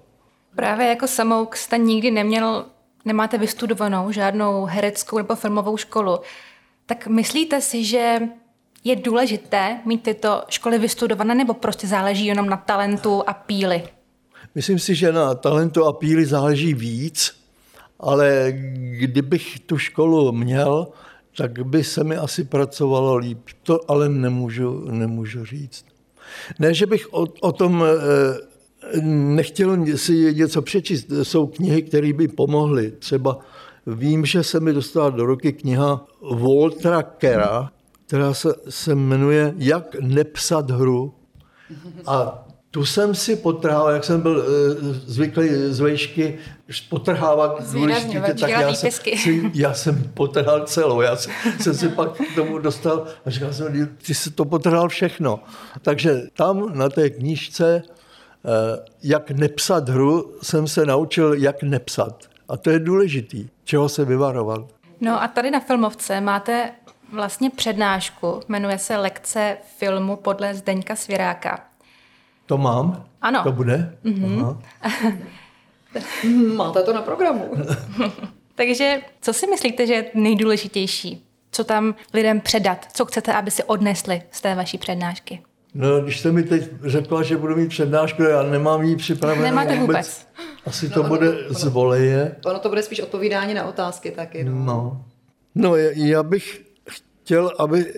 Právě 0.56 0.86
jako 0.86 1.06
samouk 1.06 1.56
jste 1.56 1.78
nikdy 1.78 2.10
neměl, 2.10 2.64
nemáte 3.04 3.38
vystudovanou 3.38 4.12
žádnou 4.12 4.64
hereckou 4.64 5.18
nebo 5.18 5.34
filmovou 5.34 5.76
školu. 5.76 6.18
Tak 6.86 7.06
myslíte 7.06 7.60
si, 7.60 7.84
že 7.84 8.20
je 8.84 8.96
důležité 8.96 9.80
mít 9.84 10.02
tyto 10.02 10.42
školy 10.48 10.78
vystudované 10.78 11.34
nebo 11.34 11.54
prostě 11.54 11.86
záleží 11.86 12.26
jenom 12.26 12.46
na 12.46 12.56
talentu 12.56 13.22
a 13.26 13.32
píli? 13.32 13.82
Myslím 14.54 14.78
si, 14.78 14.94
že 14.94 15.12
na 15.12 15.34
talentu 15.34 15.84
a 15.84 15.92
píli 15.92 16.26
záleží 16.26 16.74
víc, 16.74 17.36
ale 18.00 18.52
kdybych 18.98 19.60
tu 19.60 19.78
školu 19.78 20.32
měl, 20.32 20.88
tak 21.36 21.66
by 21.66 21.84
se 21.84 22.04
mi 22.04 22.16
asi 22.16 22.44
pracovalo 22.44 23.16
líp. 23.16 23.38
To 23.62 23.90
ale 23.90 24.08
nemůžu, 24.08 24.90
nemůžu 24.90 25.44
říct. 25.44 25.93
Ne, 26.59 26.75
že 26.75 26.87
bych 26.87 27.14
o, 27.14 27.26
o 27.40 27.52
tom 27.52 27.85
eh, 27.85 29.00
nechtěl 29.11 29.97
si 29.97 30.35
něco 30.35 30.62
přečíst. 30.62 31.07
Jsou 31.23 31.47
knihy, 31.47 31.83
které 31.83 32.12
by 32.12 32.28
pomohly. 32.28 32.90
Třeba 32.90 33.38
vím, 33.87 34.25
že 34.25 34.43
se 34.43 34.61
mi 34.61 34.73
dostala 34.73 35.11
do 35.11 35.26
ruky 35.26 35.52
kniha 35.52 36.07
Waltera 36.31 37.02
Kera, 37.02 37.71
která 38.07 38.35
se, 38.35 38.54
se 38.69 38.95
jmenuje 38.95 39.54
Jak 39.57 39.97
nepsat 40.00 40.71
hru. 40.71 41.14
A 42.07 42.47
tu 42.75 42.85
jsem 42.85 43.14
si 43.14 43.37
potrhal, 43.37 43.90
jak 43.90 44.04
jsem 44.04 44.21
byl 44.21 44.37
uh, 44.37 44.45
zvyklý 45.07 45.49
z 45.49 45.81
vejšky 45.81 46.38
potrhávat 46.88 47.73
důležitě, 47.73 48.21
tak 48.21 48.50
já 48.50 48.75
jsem, 48.75 48.90
si, 48.90 49.50
já 49.54 49.75
jsem 49.75 50.11
potrhal 50.14 50.66
celou. 50.66 51.00
Já 51.00 51.16
jsem, 51.16 51.33
jsem 51.61 51.75
si 51.75 51.88
pak 51.88 52.12
k 52.12 52.35
tomu 52.35 52.59
dostal 52.59 53.07
a 53.26 53.31
říkal 53.31 53.52
jsem, 53.52 53.88
ty 54.07 54.14
jsi 54.14 54.31
to 54.31 54.45
potrhal 54.45 54.88
všechno. 54.88 55.40
Takže 55.83 56.23
tam 56.37 56.78
na 56.78 56.88
té 56.88 57.11
knížce, 57.11 57.83
uh, 57.85 58.50
jak 59.02 59.31
nepsat 59.31 59.88
hru, 59.88 60.35
jsem 60.43 60.69
se 60.69 60.87
naučil, 60.87 61.35
jak 61.35 61.62
nepsat. 61.62 62.25
A 62.49 62.57
to 62.57 62.71
je 62.71 62.78
důležitý, 62.78 63.49
čeho 63.64 63.88
se 63.88 64.04
vyvarovat. 64.04 64.61
No 65.00 65.23
a 65.23 65.28
tady 65.28 65.50
na 65.50 65.61
Filmovce 65.61 66.21
máte 66.21 66.71
vlastně 67.12 67.50
přednášku, 67.50 68.40
jmenuje 68.49 68.78
se 68.78 68.97
Lekce 68.97 69.57
filmu 69.78 70.16
podle 70.16 70.54
Zdeňka 70.54 70.97
Svěráka. 70.97 71.74
To 72.46 72.58
mám? 72.58 73.04
Ano. 73.22 73.42
To 73.42 73.52
bude? 73.52 73.96
Mm-hmm. 74.04 74.56
Máte 76.56 76.82
to 76.82 76.92
na 76.92 77.02
programu. 77.02 77.50
Takže 78.54 79.00
co 79.20 79.32
si 79.32 79.46
myslíte, 79.46 79.86
že 79.86 79.94
je 79.94 80.10
nejdůležitější? 80.14 81.24
Co 81.52 81.64
tam 81.64 81.94
lidem 82.14 82.40
předat? 82.40 82.86
Co 82.92 83.04
chcete, 83.04 83.32
aby 83.32 83.50
si 83.50 83.64
odnesli 83.64 84.22
z 84.30 84.40
té 84.40 84.54
vaší 84.54 84.78
přednášky? 84.78 85.42
No, 85.74 86.00
když 86.00 86.20
jste 86.20 86.32
mi 86.32 86.42
teď 86.42 86.70
řekla, 86.84 87.22
že 87.22 87.36
budu 87.36 87.56
mít 87.56 87.68
přednášku, 87.68 88.22
já 88.22 88.42
nemám 88.42 88.82
ji 88.82 88.96
připravenou 88.96 89.42
Nemáte 89.42 89.76
vůbec. 89.76 89.86
vůbec. 89.86 90.28
Asi 90.66 90.88
to 90.88 91.02
no, 91.02 91.08
bude 91.08 91.30
ono, 91.30 91.54
z 91.54 91.64
voleje. 91.64 92.36
Ono 92.44 92.58
to 92.58 92.68
bude 92.68 92.82
spíš 92.82 93.00
odpovídání 93.00 93.54
na 93.54 93.64
otázky 93.64 94.10
taky. 94.10 94.44
No, 94.44 94.52
no. 94.52 95.04
no 95.54 95.76
já 95.94 96.22
bych 96.22 96.62
chtěl, 96.88 97.52
aby 97.58 97.92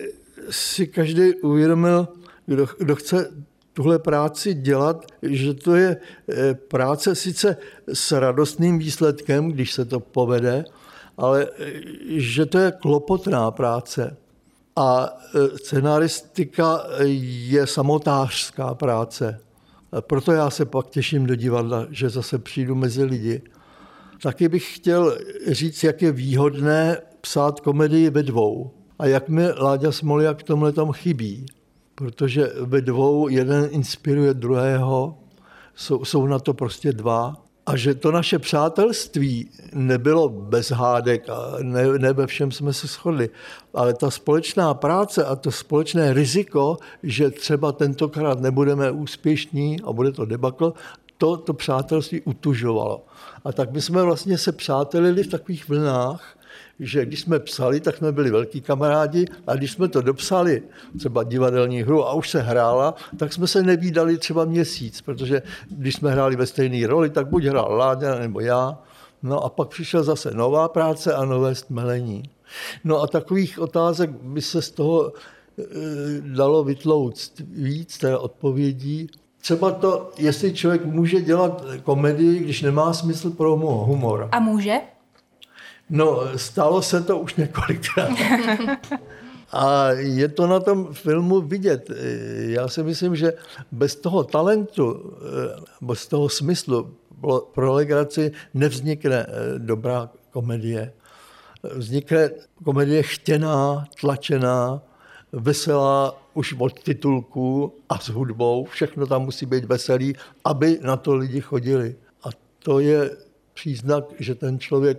si 0.49 0.87
každý 0.87 1.33
uvědomil, 1.33 2.07
kdo, 2.45 2.67
kdo 2.79 2.95
chce 2.95 3.29
tuhle 3.77 3.99
práci 3.99 4.53
dělat, 4.53 5.05
že 5.21 5.53
to 5.53 5.75
je 5.75 5.97
eh, 6.29 6.53
práce 6.53 7.15
sice 7.15 7.57
s 7.93 8.11
radostným 8.11 8.79
výsledkem, 8.79 9.51
když 9.51 9.73
se 9.73 9.85
to 9.85 9.99
povede, 9.99 10.65
ale 11.17 11.47
eh, 11.59 11.71
že 12.07 12.45
to 12.45 12.57
je 12.57 12.71
klopotná 12.71 13.51
práce. 13.51 14.17
A 14.75 15.09
eh, 15.09 15.57
scenaristika 15.57 16.83
je 17.49 17.67
samotářská 17.67 18.75
práce. 18.75 19.39
Proto 19.99 20.31
já 20.31 20.49
se 20.49 20.65
pak 20.65 20.89
těším 20.89 21.25
do 21.25 21.35
divadla, 21.35 21.87
že 21.89 22.09
zase 22.09 22.39
přijdu 22.39 22.75
mezi 22.75 23.03
lidi. 23.03 23.41
Taky 24.23 24.49
bych 24.49 24.75
chtěl 24.75 25.17
říct, 25.47 25.83
jak 25.83 26.01
je 26.01 26.11
výhodné 26.11 26.97
psát 27.21 27.59
komedii 27.59 28.09
ve 28.09 28.23
dvou. 28.23 28.71
A 28.99 29.05
jak 29.05 29.29
mi 29.29 29.51
Láďa 29.51 29.91
Smoliak 29.91 30.39
v 30.39 30.43
tomhle 30.43 30.71
tam 30.71 30.91
chybí 30.91 31.45
protože 31.97 32.51
ve 32.61 32.81
dvou 32.81 33.27
jeden 33.27 33.67
inspiruje 33.71 34.33
druhého, 34.33 35.17
jsou, 35.75 36.05
jsou 36.05 36.27
na 36.27 36.39
to 36.39 36.53
prostě 36.53 36.93
dva. 36.93 37.35
A 37.65 37.75
že 37.75 37.95
to 37.95 38.11
naše 38.11 38.39
přátelství 38.39 39.49
nebylo 39.73 40.29
bez 40.29 40.71
hádek 40.71 41.29
a 41.29 41.57
ne, 41.61 41.87
ne 41.97 42.13
ve 42.13 42.27
všem 42.27 42.51
jsme 42.51 42.73
se 42.73 42.87
shodli, 42.87 43.29
ale 43.73 43.93
ta 43.93 44.11
společná 44.11 44.73
práce 44.73 45.25
a 45.25 45.35
to 45.35 45.51
společné 45.51 46.13
riziko, 46.13 46.77
že 47.03 47.29
třeba 47.29 47.71
tentokrát 47.71 48.39
nebudeme 48.39 48.91
úspěšní 48.91 49.81
a 49.81 49.93
bude 49.93 50.11
to 50.11 50.25
debakl, 50.25 50.73
to, 51.17 51.37
to 51.37 51.53
přátelství 51.53 52.21
utužovalo. 52.21 53.05
A 53.45 53.51
tak 53.51 53.71
my 53.71 53.81
jsme 53.81 54.03
vlastně 54.03 54.37
se 54.37 54.51
přátelili 54.51 55.23
v 55.23 55.31
takových 55.31 55.69
vlnách, 55.69 56.36
že 56.79 57.05
když 57.05 57.21
jsme 57.21 57.39
psali, 57.39 57.79
tak 57.79 57.97
jsme 57.97 58.11
byli 58.11 58.31
velký 58.31 58.61
kamarádi 58.61 59.25
a 59.47 59.55
když 59.55 59.71
jsme 59.71 59.87
to 59.87 60.01
dopsali, 60.01 60.63
třeba 60.97 61.23
divadelní 61.23 61.81
hru 61.81 62.05
a 62.05 62.13
už 62.13 62.29
se 62.29 62.41
hrála, 62.41 62.95
tak 63.17 63.33
jsme 63.33 63.47
se 63.47 63.63
nevídali 63.63 64.17
třeba 64.17 64.45
měsíc, 64.45 65.01
protože 65.01 65.41
když 65.69 65.95
jsme 65.95 66.11
hráli 66.11 66.35
ve 66.35 66.45
stejné 66.45 66.87
roli, 66.87 67.09
tak 67.09 67.27
buď 67.27 67.43
hrál 67.45 67.77
Láďa 67.77 68.19
nebo 68.19 68.39
já. 68.39 68.77
No 69.23 69.43
a 69.43 69.49
pak 69.49 69.67
přišel 69.67 70.03
zase 70.03 70.31
nová 70.31 70.69
práce 70.69 71.13
a 71.13 71.25
nové 71.25 71.55
stmelení. 71.55 72.23
No 72.83 73.01
a 73.01 73.07
takových 73.07 73.59
otázek 73.59 74.09
by 74.09 74.41
se 74.41 74.61
z 74.61 74.71
toho 74.71 75.11
e, 75.11 75.63
dalo 76.21 76.63
vytlouct 76.63 77.39
víc, 77.39 77.97
té 77.97 78.17
odpovědí. 78.17 79.09
Třeba 79.41 79.71
to, 79.71 80.11
jestli 80.17 80.53
člověk 80.53 80.85
může 80.85 81.21
dělat 81.21 81.63
komedii, 81.83 82.39
když 82.39 82.61
nemá 82.61 82.93
smysl 82.93 83.29
pro 83.29 83.55
humor. 83.55 84.29
A 84.31 84.39
může? 84.39 84.75
No, 85.89 86.21
stalo 86.35 86.81
se 86.81 87.01
to 87.01 87.19
už 87.19 87.35
několikrát. 87.35 88.09
A 89.51 89.89
je 89.91 90.27
to 90.27 90.47
na 90.47 90.59
tom 90.59 90.93
filmu 90.93 91.41
vidět. 91.41 91.91
Já 92.37 92.67
si 92.67 92.83
myslím, 92.83 93.15
že 93.15 93.33
bez 93.71 93.95
toho 93.95 94.23
talentu, 94.23 95.13
bez 95.81 96.07
toho 96.07 96.29
smyslu 96.29 96.97
pro 97.53 97.73
legraci 97.73 98.31
nevznikne 98.53 99.25
eh, 99.25 99.27
dobrá 99.57 100.09
komedie. 100.31 100.93
Vznikne 101.63 102.29
komedie 102.63 103.03
chtěná, 103.03 103.85
tlačená, 103.99 104.81
veselá 105.31 106.13
už 106.33 106.53
od 106.57 106.83
titulku 106.83 107.73
a 107.89 107.99
s 107.99 108.09
hudbou. 108.09 108.65
Všechno 108.65 109.07
tam 109.07 109.21
musí 109.21 109.45
být 109.45 109.65
veselý, 109.65 110.13
aby 110.45 110.79
na 110.81 110.97
to 110.97 111.15
lidi 111.15 111.41
chodili. 111.41 111.95
A 112.23 112.29
to 112.59 112.79
je 112.79 113.17
příznak, 113.57 114.03
že 114.19 114.35
ten 114.35 114.59
člověk 114.59 114.97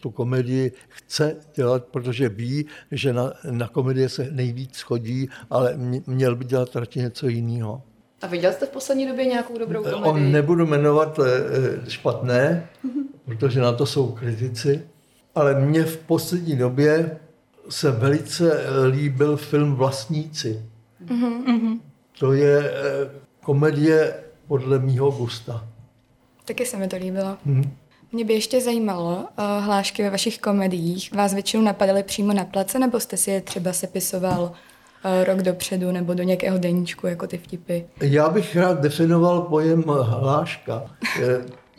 tu 0.00 0.10
komedii 0.10 0.72
chce 0.88 1.36
dělat, 1.54 1.84
protože 1.84 2.28
ví, 2.28 2.66
že 2.90 3.12
na, 3.12 3.32
na 3.50 3.68
komedie 3.68 4.08
se 4.08 4.28
nejvíc 4.30 4.80
chodí, 4.80 5.28
ale 5.50 5.76
měl 6.06 6.36
by 6.36 6.44
dělat 6.44 6.76
radši 6.76 6.98
něco 6.98 7.28
jiného. 7.28 7.82
A 8.22 8.26
viděl 8.26 8.52
jste 8.52 8.66
v 8.66 8.68
poslední 8.70 9.06
době 9.08 9.26
nějakou 9.26 9.58
dobrou 9.58 9.82
komedii? 9.82 10.04
On 10.04 10.32
nebudu 10.32 10.66
jmenovat 10.66 11.20
eh, 11.20 11.90
špatné, 11.90 12.68
protože 13.24 13.60
na 13.60 13.72
to 13.72 13.86
jsou 13.86 14.12
kritici, 14.12 14.88
ale 15.34 15.60
mně 15.60 15.84
v 15.84 15.96
poslední 15.96 16.56
době 16.56 17.18
se 17.68 17.90
velice 17.90 18.62
eh, 18.62 18.86
líbil 18.86 19.36
film 19.36 19.74
Vlastníci. 19.74 20.62
Mm-hmm. 21.04 21.80
To 22.18 22.32
je 22.32 22.70
eh, 22.70 23.10
komedie 23.44 24.14
podle 24.46 24.78
mýho 24.78 25.10
gusta. 25.10 25.68
Taky 26.44 26.66
se 26.66 26.76
mi 26.76 26.88
to 26.88 26.96
líbilo. 26.96 27.36
Mm. 27.44 27.87
Mě 28.12 28.24
by 28.24 28.34
ještě 28.34 28.60
zajímalo, 28.60 29.16
uh, 29.16 29.64
hlášky 29.64 30.02
ve 30.02 30.10
vašich 30.10 30.38
komediích 30.38 31.14
vás 31.14 31.34
většinou 31.34 31.62
napadaly 31.62 32.02
přímo 32.02 32.32
na 32.32 32.44
place, 32.44 32.78
nebo 32.78 33.00
jste 33.00 33.16
si 33.16 33.30
je 33.30 33.40
třeba 33.40 33.72
sepisoval 33.72 34.42
uh, 34.42 35.24
rok 35.24 35.42
dopředu 35.42 35.92
nebo 35.92 36.14
do 36.14 36.22
nějakého 36.22 36.58
deníčku, 36.58 37.06
jako 37.06 37.26
ty 37.26 37.38
vtipy? 37.38 37.80
Já 38.00 38.28
bych 38.28 38.56
rád 38.56 38.80
definoval 38.80 39.40
pojem 39.40 39.82
hláška. 40.02 40.82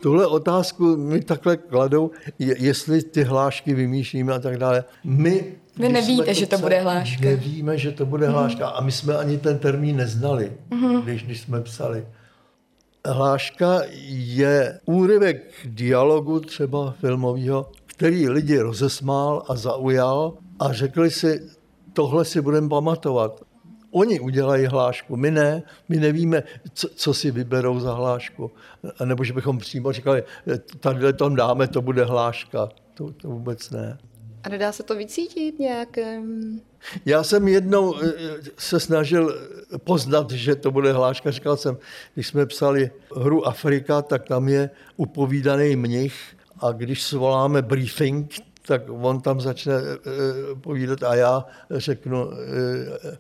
Tuhle 0.01 0.27
otázku 0.27 0.98
mi 0.98 1.21
takhle 1.21 1.57
kladou, 1.57 2.12
jestli 2.39 3.03
ty 3.03 3.24
hlášky 3.24 3.74
vymýšlíme 3.74 4.33
a 4.33 4.39
tak 4.39 4.57
dále. 4.57 4.83
My 5.03 5.43
vy 5.77 5.89
nevíte, 5.89 6.33
že 6.33 6.48
to 6.48 6.57
bude 6.57 6.81
hláška. 6.81 7.25
Nevíme, 7.25 7.77
že 7.77 7.91
to 7.91 8.05
bude 8.05 8.29
hláška 8.29 8.67
a 8.67 8.81
my 8.81 8.91
jsme 8.91 9.17
ani 9.17 9.38
ten 9.38 9.59
termín 9.59 9.98
neznali, 9.98 10.51
mm-hmm. 10.69 11.01
když, 11.03 11.24
když 11.24 11.41
jsme 11.41 11.62
psali. 11.62 12.05
Hláška 13.06 13.82
je 14.10 14.79
úryvek 14.86 15.53
dialogu 15.65 16.39
třeba 16.39 16.91
filmového, 16.91 17.72
který 17.86 18.29
lidi 18.29 18.60
rozesmál 18.60 19.44
a 19.48 19.56
zaujal 19.56 20.34
a 20.60 20.74
řekli 20.74 21.12
si, 21.12 21.50
tohle 21.94 22.25
si 22.25 22.41
budeme 22.41 22.70
pamatovat. 22.70 23.41
Oni 23.91 24.20
udělají 24.20 24.65
hlášku, 24.65 25.15
my 25.15 25.32
ne, 25.32 25.63
my 25.89 25.98
nevíme, 25.98 26.44
co, 26.74 26.88
co 26.96 27.13
si 27.13 27.32
vyberou 27.32 27.79
za 27.79 27.94
hlášku. 27.94 28.51
Nebo 29.06 29.24
že 29.24 29.34
bychom 29.34 29.58
přímo 29.58 29.91
říkali, 29.91 30.24
tady 30.79 31.13
tom 31.13 31.36
dáme, 31.36 31.68
to 31.68 31.82
bude 31.82 32.06
hláška. 32.06 32.70
To, 32.94 33.12
to 33.12 33.27
vůbec 33.27 33.70
ne. 33.70 33.98
A 34.43 34.50
nedá 34.50 34.72
se 34.72 34.84
to 34.84 34.96
vycítit 34.96 35.60
nějak? 35.60 35.98
Já 37.05 37.24
jsem 37.24 37.48
jednou 37.48 37.96
eh, 38.01 38.10
se 38.58 38.79
snažil 38.79 39.36
poznat, 39.84 40.31
že 40.31 40.55
to 40.55 40.72
bude 40.72 40.93
hláška. 40.93 41.31
Říkal 41.31 41.58
jsem, 41.58 41.77
když 42.13 42.27
jsme 42.27 42.46
psali 42.46 42.91
hru 43.15 43.48
Afrika, 43.48 44.01
tak 44.01 44.27
tam 44.27 44.48
je 44.48 44.69
upovídaný 44.98 45.75
mnich 45.75 46.15
a 46.60 46.72
když 46.72 47.03
svoláme 47.03 47.62
briefing, 47.62 48.34
tak 48.65 48.81
on 48.89 49.22
tam 49.22 49.41
začne 49.41 49.74
eh, 49.74 50.55
povídat 50.62 51.03
a 51.03 51.15
já 51.15 51.46
řeknu, 51.72 52.29
eh, 52.31 53.17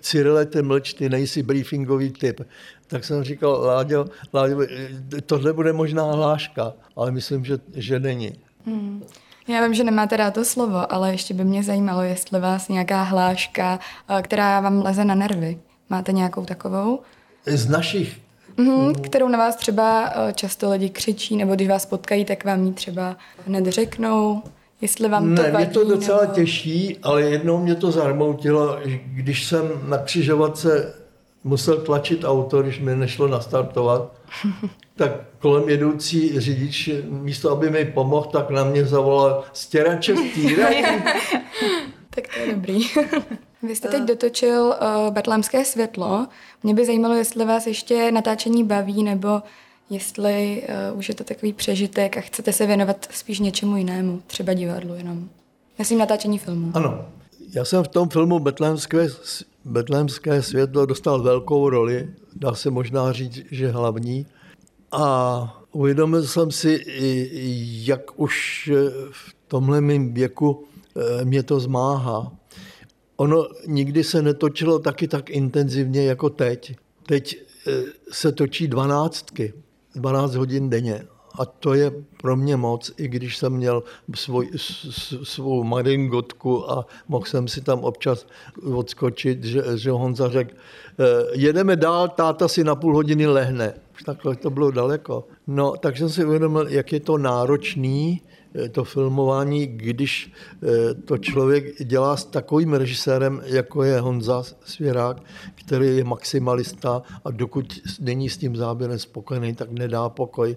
Cyrile, 0.00 0.46
ty 0.46 0.62
mlč, 0.62 0.94
ty 0.94 1.08
nejsi 1.08 1.42
briefingový 1.42 2.10
typ. 2.10 2.40
Tak 2.86 3.04
jsem 3.04 3.24
říkal, 3.24 3.60
Láďo, 3.60 4.04
Láďo 4.34 4.60
tohle 5.26 5.52
bude 5.52 5.72
možná 5.72 6.12
hláška, 6.12 6.72
ale 6.96 7.10
myslím, 7.10 7.44
že, 7.44 7.58
že 7.74 8.00
není. 8.00 8.32
Hmm. 8.66 9.02
Já 9.48 9.64
vím, 9.64 9.74
že 9.74 9.84
nemáte 9.84 10.16
rád 10.16 10.34
to 10.34 10.44
slovo, 10.44 10.92
ale 10.92 11.10
ještě 11.12 11.34
by 11.34 11.44
mě 11.44 11.62
zajímalo, 11.62 12.02
jestli 12.02 12.40
vás 12.40 12.68
nějaká 12.68 13.02
hláška, 13.02 13.78
eh, 14.18 14.22
která 14.22 14.60
vám 14.60 14.82
leze 14.82 15.04
na 15.04 15.14
nervy. 15.14 15.58
Máte 15.90 16.12
nějakou 16.12 16.44
takovou? 16.44 17.00
Z 17.46 17.68
našich 17.68 18.16
Mhm, 18.56 18.94
kterou 18.94 19.28
na 19.28 19.38
vás 19.38 19.56
třeba 19.56 20.10
eh, 20.28 20.32
často 20.32 20.70
lidi 20.70 20.88
křičí, 20.90 21.36
nebo 21.36 21.54
když 21.54 21.68
vás 21.68 21.86
potkají, 21.86 22.24
tak 22.24 22.44
vám 22.44 22.64
ji 22.66 22.72
třeba 22.72 23.16
hned 23.46 23.66
řeknou, 23.66 24.42
jestli 24.80 25.08
vám 25.08 25.34
to 25.36 25.42
Ne, 25.42 25.50
vadí. 25.50 25.64
mě 25.64 25.74
to 25.74 25.84
docela 25.84 26.20
nebo... 26.20 26.34
těší, 26.34 26.96
ale 27.02 27.22
jednou 27.22 27.58
mě 27.58 27.74
to 27.74 27.90
zarmoutilo, 27.90 28.78
když 29.06 29.44
jsem 29.44 29.68
na 29.88 29.98
křižovatce 29.98 30.94
musel 31.44 31.76
tlačit 31.76 32.24
auto, 32.24 32.62
když 32.62 32.80
mi 32.80 32.96
nešlo 32.96 33.28
nastartovat, 33.28 34.12
tak 34.96 35.12
kolem 35.38 35.68
jedoucí 35.68 36.40
řidič, 36.40 36.90
místo 37.08 37.50
aby 37.50 37.70
mi 37.70 37.84
pomohl, 37.84 38.26
tak 38.32 38.50
na 38.50 38.64
mě 38.64 38.84
zavolal 38.84 39.44
stěrače 39.52 40.16
stírají. 40.16 40.84
Tak 42.10 42.34
to 42.34 42.40
je 42.40 42.54
dobrý. 42.54 42.78
Vy 43.62 43.76
jste 43.76 43.88
teď 43.88 44.02
dotočil 44.02 44.64
uh, 44.64 45.14
Betlémské 45.14 45.64
světlo. 45.64 46.26
Mě 46.62 46.74
by 46.74 46.86
zajímalo, 46.86 47.14
jestli 47.14 47.44
vás 47.44 47.66
ještě 47.66 48.12
natáčení 48.12 48.64
baví, 48.64 49.02
nebo 49.02 49.42
jestli 49.90 50.62
uh, 50.92 50.98
už 50.98 51.08
je 51.08 51.14
to 51.14 51.24
takový 51.24 51.52
přežitek 51.52 52.16
a 52.16 52.20
chcete 52.20 52.52
se 52.52 52.66
věnovat 52.66 53.08
spíš 53.10 53.38
něčemu 53.38 53.76
jinému, 53.76 54.22
třeba 54.26 54.52
divadlu 54.52 54.94
jenom. 54.94 55.28
Myslím 55.78 55.98
natáčení 55.98 56.38
filmu. 56.38 56.70
Ano, 56.74 57.04
já 57.54 57.64
jsem 57.64 57.84
v 57.84 57.88
tom 57.88 58.08
filmu 58.08 58.38
Betlémské, 58.38 59.08
Betlémské 59.68 60.42
světlo 60.42 60.86
dostal 60.86 61.22
velkou 61.22 61.70
roli, 61.70 62.08
dá 62.36 62.54
se 62.54 62.70
možná 62.70 63.12
říct, 63.12 63.40
že 63.50 63.70
hlavní. 63.70 64.26
A 64.92 65.62
uvědomil 65.72 66.26
jsem 66.26 66.50
si, 66.50 66.84
jak 67.86 68.20
už 68.20 68.70
v 69.10 69.34
tomhle 69.48 69.80
mém 69.80 70.14
věku 70.14 70.64
eh, 70.96 71.24
mě 71.24 71.42
to 71.42 71.60
zmáhá. 71.60 72.32
Ono 73.16 73.48
nikdy 73.66 74.04
se 74.04 74.22
netočilo 74.22 74.78
taky 74.78 75.08
tak 75.08 75.30
intenzivně 75.30 76.04
jako 76.04 76.30
teď. 76.30 76.76
Teď 77.06 77.36
eh, 77.66 77.72
se 78.10 78.32
točí 78.32 78.68
dvanáctky, 78.68 79.52
12 79.94 80.34
hodin 80.34 80.70
denně. 80.70 81.04
A 81.38 81.46
to 81.46 81.74
je 81.74 81.92
pro 82.20 82.36
mě 82.36 82.56
moc, 82.56 82.92
i 82.96 83.08
když 83.08 83.36
jsem 83.36 83.52
měl 83.52 83.82
svoj, 84.14 84.50
svou 85.22 85.64
maringotku 85.64 86.70
a 86.70 86.86
mohl 87.08 87.24
jsem 87.24 87.48
si 87.48 87.60
tam 87.60 87.78
občas 87.78 88.26
odskočit, 88.72 89.44
že, 89.44 89.62
že 89.74 89.90
Honza 89.90 90.28
řekl, 90.28 90.54
eh, 90.54 91.04
jedeme 91.32 91.76
dál, 91.76 92.08
táta 92.08 92.48
si 92.48 92.64
na 92.64 92.74
půl 92.74 92.94
hodiny 92.94 93.26
lehne. 93.26 93.74
Takhle 94.04 94.36
to 94.36 94.50
bylo 94.50 94.70
daleko. 94.70 95.28
No, 95.46 95.76
tak 95.76 95.96
jsem 95.96 96.08
si 96.08 96.24
uvědomil, 96.24 96.68
jak 96.68 96.92
je 96.92 97.00
to 97.00 97.18
náročný, 97.18 98.22
eh, 98.54 98.68
to 98.68 98.84
filmování, 98.84 99.66
když 99.66 100.32
eh, 100.62 100.94
to 100.94 101.18
člověk 101.18 101.84
dělá 101.84 102.16
s 102.16 102.24
takovým 102.24 102.74
režisérem, 102.74 103.42
jako 103.44 103.82
je 103.82 104.00
Honza 104.00 104.42
Svěrák, 104.64 105.22
který 105.54 105.96
je 105.96 106.04
maximalista 106.04 107.02
a 107.24 107.30
dokud 107.30 107.74
není 108.00 108.28
s 108.28 108.36
tím 108.36 108.56
záběrem 108.56 108.98
spokojený, 108.98 109.54
tak 109.54 109.70
nedá 109.70 110.08
pokoj. 110.08 110.56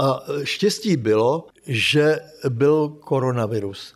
A 0.00 0.22
štěstí 0.44 0.96
bylo, 0.96 1.46
že 1.66 2.20
byl 2.48 2.88
koronavirus. 2.88 3.94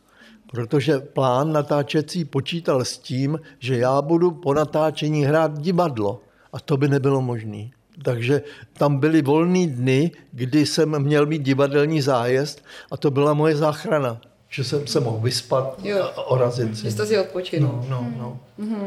Protože 0.50 0.98
plán 0.98 1.52
natáčecí 1.52 2.24
počítal 2.24 2.84
s 2.84 2.98
tím, 2.98 3.40
že 3.58 3.78
já 3.78 4.02
budu 4.02 4.30
po 4.30 4.54
natáčení 4.54 5.24
hrát 5.24 5.58
divadlo. 5.58 6.20
A 6.52 6.60
to 6.60 6.76
by 6.76 6.88
nebylo 6.88 7.20
možné. 7.20 7.70
Takže 8.02 8.42
tam 8.72 8.98
byly 8.98 9.22
volné 9.22 9.66
dny, 9.66 10.10
kdy 10.32 10.66
jsem 10.66 10.98
měl 10.98 11.26
mít 11.26 11.42
divadelní 11.42 12.00
zájezd 12.02 12.64
a 12.90 12.96
to 12.96 13.10
byla 13.10 13.34
moje 13.34 13.56
záchrana. 13.56 14.20
Že 14.48 14.64
jsem 14.64 14.86
se 14.86 15.00
mohl 15.00 15.18
vyspat 15.18 15.78
Jo. 15.82 16.02
a 16.16 16.22
orazit 16.30 16.76
si. 16.76 16.82
Že 16.82 16.90
jste 16.90 17.06
si 17.06 17.18
odpočinul. 17.18 17.84
No, 17.88 18.12
no, 18.18 18.38
no. 18.58 18.78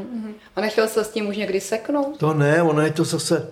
A 0.55 0.61
nechtěl 0.61 0.87
se 0.87 1.03
s 1.03 1.09
tím 1.09 1.27
už 1.27 1.37
někdy 1.37 1.61
seknout? 1.61 2.17
To 2.17 2.33
ne, 2.33 2.63
ono 2.63 2.81
je 2.81 2.91
to 2.91 3.03
zase, 3.03 3.51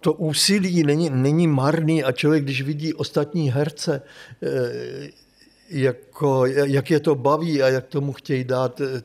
to 0.00 0.12
úsilí 0.12 0.82
není, 0.82 1.10
není 1.10 1.46
marný 1.46 2.04
a 2.04 2.12
člověk, 2.12 2.44
když 2.44 2.62
vidí 2.62 2.94
ostatní 2.94 3.50
herce, 3.50 4.02
eh, 4.42 5.10
jako, 5.70 6.46
jak 6.46 6.90
je 6.90 7.00
to 7.00 7.14
baví 7.14 7.62
a 7.62 7.68
jak 7.68 7.86
tomu 7.86 8.12
chtějí 8.12 8.44
dát 8.44 8.80
eh, 8.80 9.02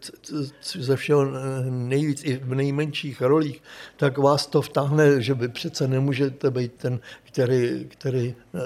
ze 0.76 0.96
všeho 0.96 1.26
nejvíc 1.70 2.24
i 2.24 2.38
v 2.38 2.56
nejmenších 2.56 3.22
rolích, 3.22 3.62
tak 3.98 4.18
vás 4.18 4.48
to 4.48 4.62
vtáhne, 4.62 5.22
že 5.22 5.34
vy 5.34 5.48
přece 5.48 5.88
nemůžete 5.88 6.52
být 6.52 6.74
ten, 6.74 7.00
který, 7.24 7.86
který 7.88 8.36
eh, 8.56 8.60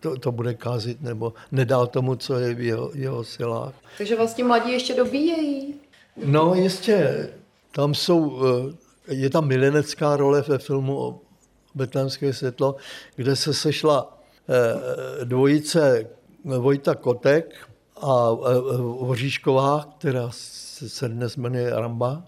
to, 0.00 0.16
to 0.16 0.32
bude 0.32 0.54
kázit 0.54 1.02
nebo 1.02 1.32
nedá 1.52 1.86
tomu, 1.86 2.16
co 2.16 2.38
je 2.38 2.54
v 2.54 2.60
jeho, 2.60 2.90
jeho 2.94 3.24
silách. 3.24 3.74
Takže 3.98 4.16
vlastně 4.16 4.44
mladí 4.44 4.72
ještě 4.72 4.94
dobíjejí. 4.94 5.74
No 6.24 6.54
jistě, 6.54 7.28
tam 7.72 7.94
jsou, 7.94 8.42
eh, 9.08 9.14
je 9.14 9.30
tam 9.30 9.48
milenecká 9.48 10.16
role 10.16 10.44
ve 10.48 10.58
filmu 10.58 10.98
o 10.98 11.20
Betlémské 11.74 12.32
světlo, 12.32 12.76
kde 13.16 13.36
se 13.36 13.54
sešla 13.54 14.18
eh, 14.48 15.24
dvojice 15.24 16.06
Vojta 16.44 16.94
Kotek 16.94 17.68
a 17.96 18.28
eh, 18.30 18.60
Voříšková, 18.78 19.88
která 19.98 20.28
se 20.86 21.08
dnes 21.08 21.36
jmenuje 21.36 21.70
Ramba. 21.70 22.24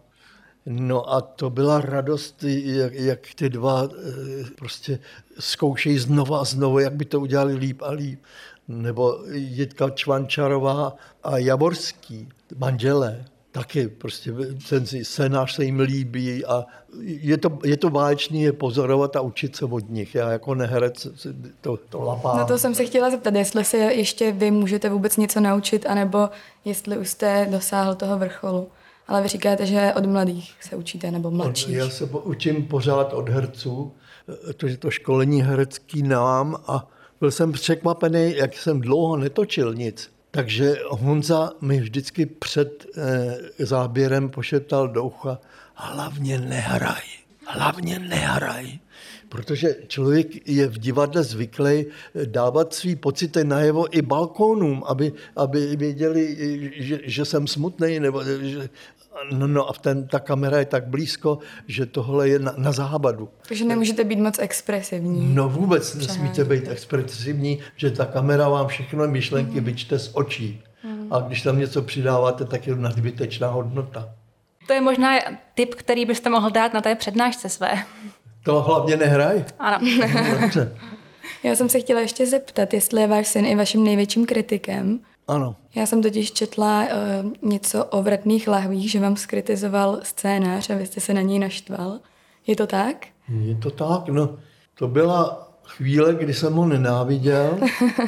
No 0.66 1.12
a 1.12 1.20
to 1.20 1.50
byla 1.50 1.80
radost, 1.80 2.44
jak, 2.44 2.94
jak 2.94 3.20
ty 3.34 3.48
dva 3.48 3.84
eh, 3.84 4.44
prostě 4.56 4.98
zkoušejí 5.38 5.98
znova 5.98 6.40
a 6.40 6.44
znovu, 6.44 6.78
jak 6.78 6.94
by 6.94 7.04
to 7.04 7.20
udělali 7.20 7.54
líp 7.54 7.82
a 7.82 7.90
líp. 7.90 8.22
Nebo 8.68 9.18
Jitka 9.32 9.90
Čvančarová 9.90 10.96
a 11.22 11.38
Javorský, 11.38 12.28
manželé, 12.56 13.24
taky 13.54 13.88
prostě 13.88 14.32
ten 14.68 14.86
scénář 15.02 15.54
se 15.54 15.64
jim 15.64 15.80
líbí 15.80 16.44
a 16.44 16.64
je 17.02 17.38
to, 17.38 17.58
je 17.64 17.76
to 17.76 17.90
báječný 17.90 18.42
je 18.42 18.52
pozorovat 18.52 19.16
a 19.16 19.20
učit 19.20 19.56
se 19.56 19.64
od 19.64 19.90
nich. 19.90 20.14
Já 20.14 20.30
jako 20.30 20.54
neherec 20.54 21.06
to, 21.60 21.76
to 21.76 22.02
lapám. 22.02 22.36
Na 22.36 22.44
to 22.44 22.58
jsem 22.58 22.74
se 22.74 22.84
chtěla 22.84 23.10
zeptat, 23.10 23.34
jestli 23.34 23.64
se 23.64 23.76
ještě 23.76 24.32
vy 24.32 24.50
můžete 24.50 24.88
vůbec 24.88 25.16
něco 25.16 25.40
naučit, 25.40 25.86
anebo 25.86 26.28
jestli 26.64 26.98
už 26.98 27.08
jste 27.08 27.48
dosáhl 27.50 27.94
toho 27.94 28.18
vrcholu. 28.18 28.68
Ale 29.08 29.22
vy 29.22 29.28
říkáte, 29.28 29.66
že 29.66 29.92
od 29.96 30.06
mladých 30.06 30.54
se 30.60 30.76
učíte, 30.76 31.10
nebo 31.10 31.30
mladších. 31.30 31.76
Já 31.76 31.88
se 31.88 32.06
po- 32.06 32.20
učím 32.20 32.66
pořád 32.66 33.12
od 33.12 33.28
herců, 33.28 33.92
to 34.56 34.66
je 34.66 34.76
to 34.76 34.90
školení 34.90 35.42
herecký 35.42 36.02
nám 36.02 36.56
a 36.66 36.88
byl 37.20 37.30
jsem 37.30 37.52
překvapený, 37.52 38.36
jak 38.36 38.54
jsem 38.56 38.80
dlouho 38.80 39.16
netočil 39.16 39.74
nic. 39.74 40.13
Takže 40.34 40.76
Honza 40.88 41.52
mi 41.60 41.80
vždycky 41.80 42.26
před 42.26 42.86
eh, 42.96 43.66
záběrem 43.66 44.28
pošeptal 44.28 44.88
do 44.88 45.04
ucha, 45.04 45.38
hlavně 45.74 46.40
nehraj, 46.40 47.02
hlavně 47.46 47.98
nehraj. 47.98 48.78
Protože 49.28 49.76
člověk 49.88 50.48
je 50.48 50.66
v 50.66 50.78
divadle 50.78 51.22
zvyklý 51.22 51.86
dávat 52.24 52.74
svý 52.74 52.96
pocity 52.96 53.44
najevo 53.44 53.96
i 53.96 54.02
balkónům, 54.02 54.82
aby, 54.86 55.12
aby 55.36 55.76
věděli, 55.76 56.36
že, 56.76 57.00
že 57.04 57.24
jsem 57.24 57.46
smutný, 57.46 58.00
nebo 58.00 58.24
že, 58.24 58.68
No, 59.32 59.46
no 59.46 59.68
a 59.70 59.72
ten, 59.72 60.08
ta 60.08 60.18
kamera 60.18 60.58
je 60.58 60.64
tak 60.64 60.86
blízko, 60.86 61.38
že 61.66 61.86
tohle 61.86 62.28
je 62.28 62.38
na, 62.38 62.54
na 62.56 62.72
zábadu. 62.72 63.28
Takže 63.48 63.64
nemůžete 63.64 64.04
být 64.04 64.18
moc 64.18 64.38
expresivní. 64.38 65.34
No 65.34 65.48
vůbec 65.48 65.94
nesmíte 65.94 66.44
být 66.44 66.68
expresivní, 66.68 67.58
že 67.76 67.90
ta 67.90 68.04
kamera 68.04 68.48
vám 68.48 68.66
všechno 68.66 69.08
myšlenky 69.08 69.60
vyčte 69.60 69.98
z 69.98 70.10
očí. 70.14 70.62
A 71.10 71.20
když 71.20 71.42
tam 71.42 71.58
něco 71.58 71.82
přidáváte, 71.82 72.44
tak 72.44 72.66
je 72.66 72.76
nadbytečná 72.76 73.48
hodnota. 73.48 74.08
To 74.66 74.72
je 74.72 74.80
možná 74.80 75.18
tip, 75.54 75.74
který 75.74 76.06
byste 76.06 76.30
mohl 76.30 76.50
dát 76.50 76.74
na 76.74 76.80
té 76.80 76.94
přednášce 76.94 77.48
své. 77.48 77.84
To 78.42 78.62
hlavně 78.62 78.96
nehraj. 78.96 79.44
Ano. 79.58 79.78
No, 79.98 80.38
Dobře. 80.40 80.78
Já 81.42 81.56
jsem 81.56 81.68
se 81.68 81.80
chtěla 81.80 82.00
ještě 82.00 82.26
zeptat, 82.26 82.74
jestli 82.74 83.00
je 83.00 83.06
váš 83.06 83.26
syn 83.26 83.46
i 83.46 83.56
vaším 83.56 83.84
největším 83.84 84.26
kritikem. 84.26 85.00
Ano. 85.28 85.56
Já 85.74 85.86
jsem 85.86 86.02
totiž 86.02 86.32
četla 86.32 86.82
uh, 86.82 87.50
něco 87.50 87.84
o 87.84 88.02
vratných 88.02 88.48
lahvích, 88.48 88.90
že 88.90 89.00
vám 89.00 89.16
skritizoval 89.16 90.00
scénář 90.02 90.70
a 90.70 90.74
vy 90.74 90.86
jste 90.86 91.00
se 91.00 91.14
na 91.14 91.20
něj 91.20 91.38
naštval. 91.38 92.00
Je 92.46 92.56
to 92.56 92.66
tak? 92.66 93.06
Je 93.28 93.54
to 93.54 93.70
tak, 93.70 94.08
no. 94.08 94.38
To 94.74 94.88
byla 94.88 95.48
chvíle, 95.64 96.14
kdy 96.14 96.34
jsem 96.34 96.52
ho 96.52 96.66
nenáviděl, 96.66 97.58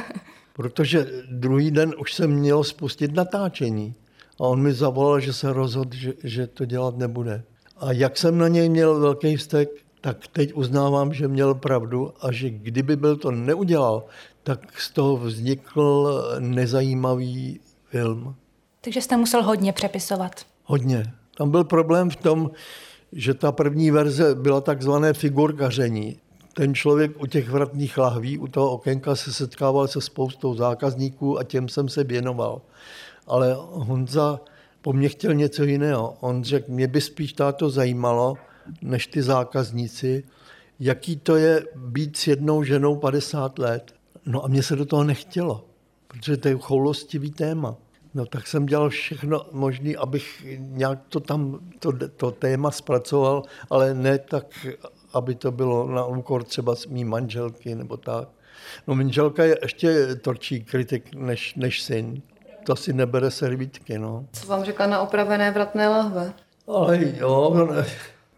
protože 0.53 1.07
druhý 1.31 1.71
den 1.71 1.95
už 1.99 2.15
jsem 2.15 2.31
měl 2.31 2.65
spustit 2.65 3.15
natáčení. 3.15 3.95
A 4.41 4.41
on 4.41 4.63
mi 4.63 4.73
zavolal, 4.73 5.21
že 5.21 5.33
se 5.33 5.53
rozhodl, 5.53 5.97
že, 5.97 6.13
že 6.25 6.47
to 6.47 6.65
dělat 6.65 6.97
nebude. 6.97 7.43
A 7.77 7.93
jak 7.93 8.19
jsem 8.19 8.39
na 8.39 8.49
něj 8.49 8.69
měl 8.69 9.01
velký 9.01 9.37
vztek, 9.37 9.69
tak 10.01 10.27
teď 10.27 10.55
uznávám, 10.55 11.15
že 11.15 11.29
měl 11.29 11.55
pravdu 11.55 12.13
a 12.21 12.33
že 12.33 12.51
kdyby 12.51 12.97
byl 12.97 13.17
to 13.17 13.31
neudělal, 13.31 14.05
tak 14.43 14.81
z 14.81 14.91
toho 14.91 15.17
vznikl 15.17 16.23
nezajímavý 16.39 17.61
film. 17.85 18.35
Takže 18.81 19.01
jste 19.01 19.17
musel 19.17 19.43
hodně 19.43 19.73
přepisovat. 19.73 20.33
Hodně. 20.65 21.13
Tam 21.37 21.51
byl 21.51 21.65
problém 21.65 22.11
v 22.11 22.17
tom, 22.17 22.51
že 23.13 23.35
ta 23.35 23.53
první 23.53 23.91
verze 23.91 24.35
byla 24.35 24.61
takzvané 24.61 25.13
figurkaření. 25.13 26.17
ten 26.55 26.75
člověk 26.75 27.23
u 27.23 27.27
těch 27.27 27.49
vratných 27.49 27.99
lahví, 27.99 28.39
u 28.39 28.47
toho 28.47 28.71
okénka 28.71 29.17
se 29.17 29.33
setkával 29.33 29.89
se 29.89 30.01
spoustou 30.01 30.55
zákazníků 30.55 31.39
a 31.39 31.45
těm 31.45 31.69
jsem 31.69 31.89
se 31.89 32.05
věnoval. 32.05 32.61
Ale 33.27 33.57
Honza 33.59 34.41
po 34.83 34.93
mně 34.93 35.09
chtěl 35.09 35.35
něco 35.35 35.65
jiného. 35.65 36.17
On 36.21 36.45
řekl, 36.45 36.73
mě 36.73 36.87
by 36.87 37.01
spíš 37.01 37.33
táto 37.33 37.71
zajímalo, 37.71 38.37
než 38.83 39.07
ty 39.07 39.23
zákazníci, 39.23 40.25
jaký 40.81 41.17
to 41.17 41.37
je 41.37 41.65
být 41.77 42.17
s 42.17 42.27
jednou 42.27 42.63
ženou 42.63 42.97
50 42.97 43.59
let. 43.59 43.95
No 44.27 44.45
a 44.45 44.49
mně 44.49 44.63
se 44.63 44.77
do 44.77 44.85
toho 44.85 45.05
nechtělo, 45.05 45.65
protože 46.09 46.37
to 46.37 46.49
je 46.49 46.57
choulostivý 46.59 47.31
téma. 47.31 47.77
No 48.15 48.27
tak 48.27 48.47
jsem 48.47 48.67
dělal 48.67 48.89
všechno 48.89 49.47
možné, 49.53 49.95
abych 49.97 50.47
nějak 50.59 50.99
to 51.09 51.21
tam, 51.21 51.59
to, 51.79 51.93
to 52.17 52.31
téma 52.31 52.71
zpracoval, 52.71 53.43
ale 53.71 53.95
ne 53.95 54.19
tak, 54.19 54.67
aby 55.13 55.35
to 55.35 55.51
bylo 55.53 55.89
na 55.89 56.05
úkor 56.05 56.45
třeba 56.45 56.77
s 56.77 56.87
mý 56.87 57.05
manželky 57.05 57.75
nebo 57.75 57.97
tak. 57.97 58.29
No 58.87 58.95
manželka 58.95 59.45
je 59.45 59.59
ještě 59.63 60.17
torčí 60.17 60.65
kritik 60.65 61.15
než, 61.15 61.55
než 61.55 61.83
syn. 61.83 62.23
To 62.67 62.77
si 62.77 62.93
nebere 62.93 63.31
servítky, 63.31 63.99
no. 63.99 64.27
Co 64.33 64.47
vám 64.47 64.65
řekla 64.65 64.87
na 64.87 65.01
opravené 65.01 65.51
vratné 65.51 65.89
lahve? 65.89 66.33
Ale 66.69 66.99
jo, 67.17 67.35
ona, 67.35 67.85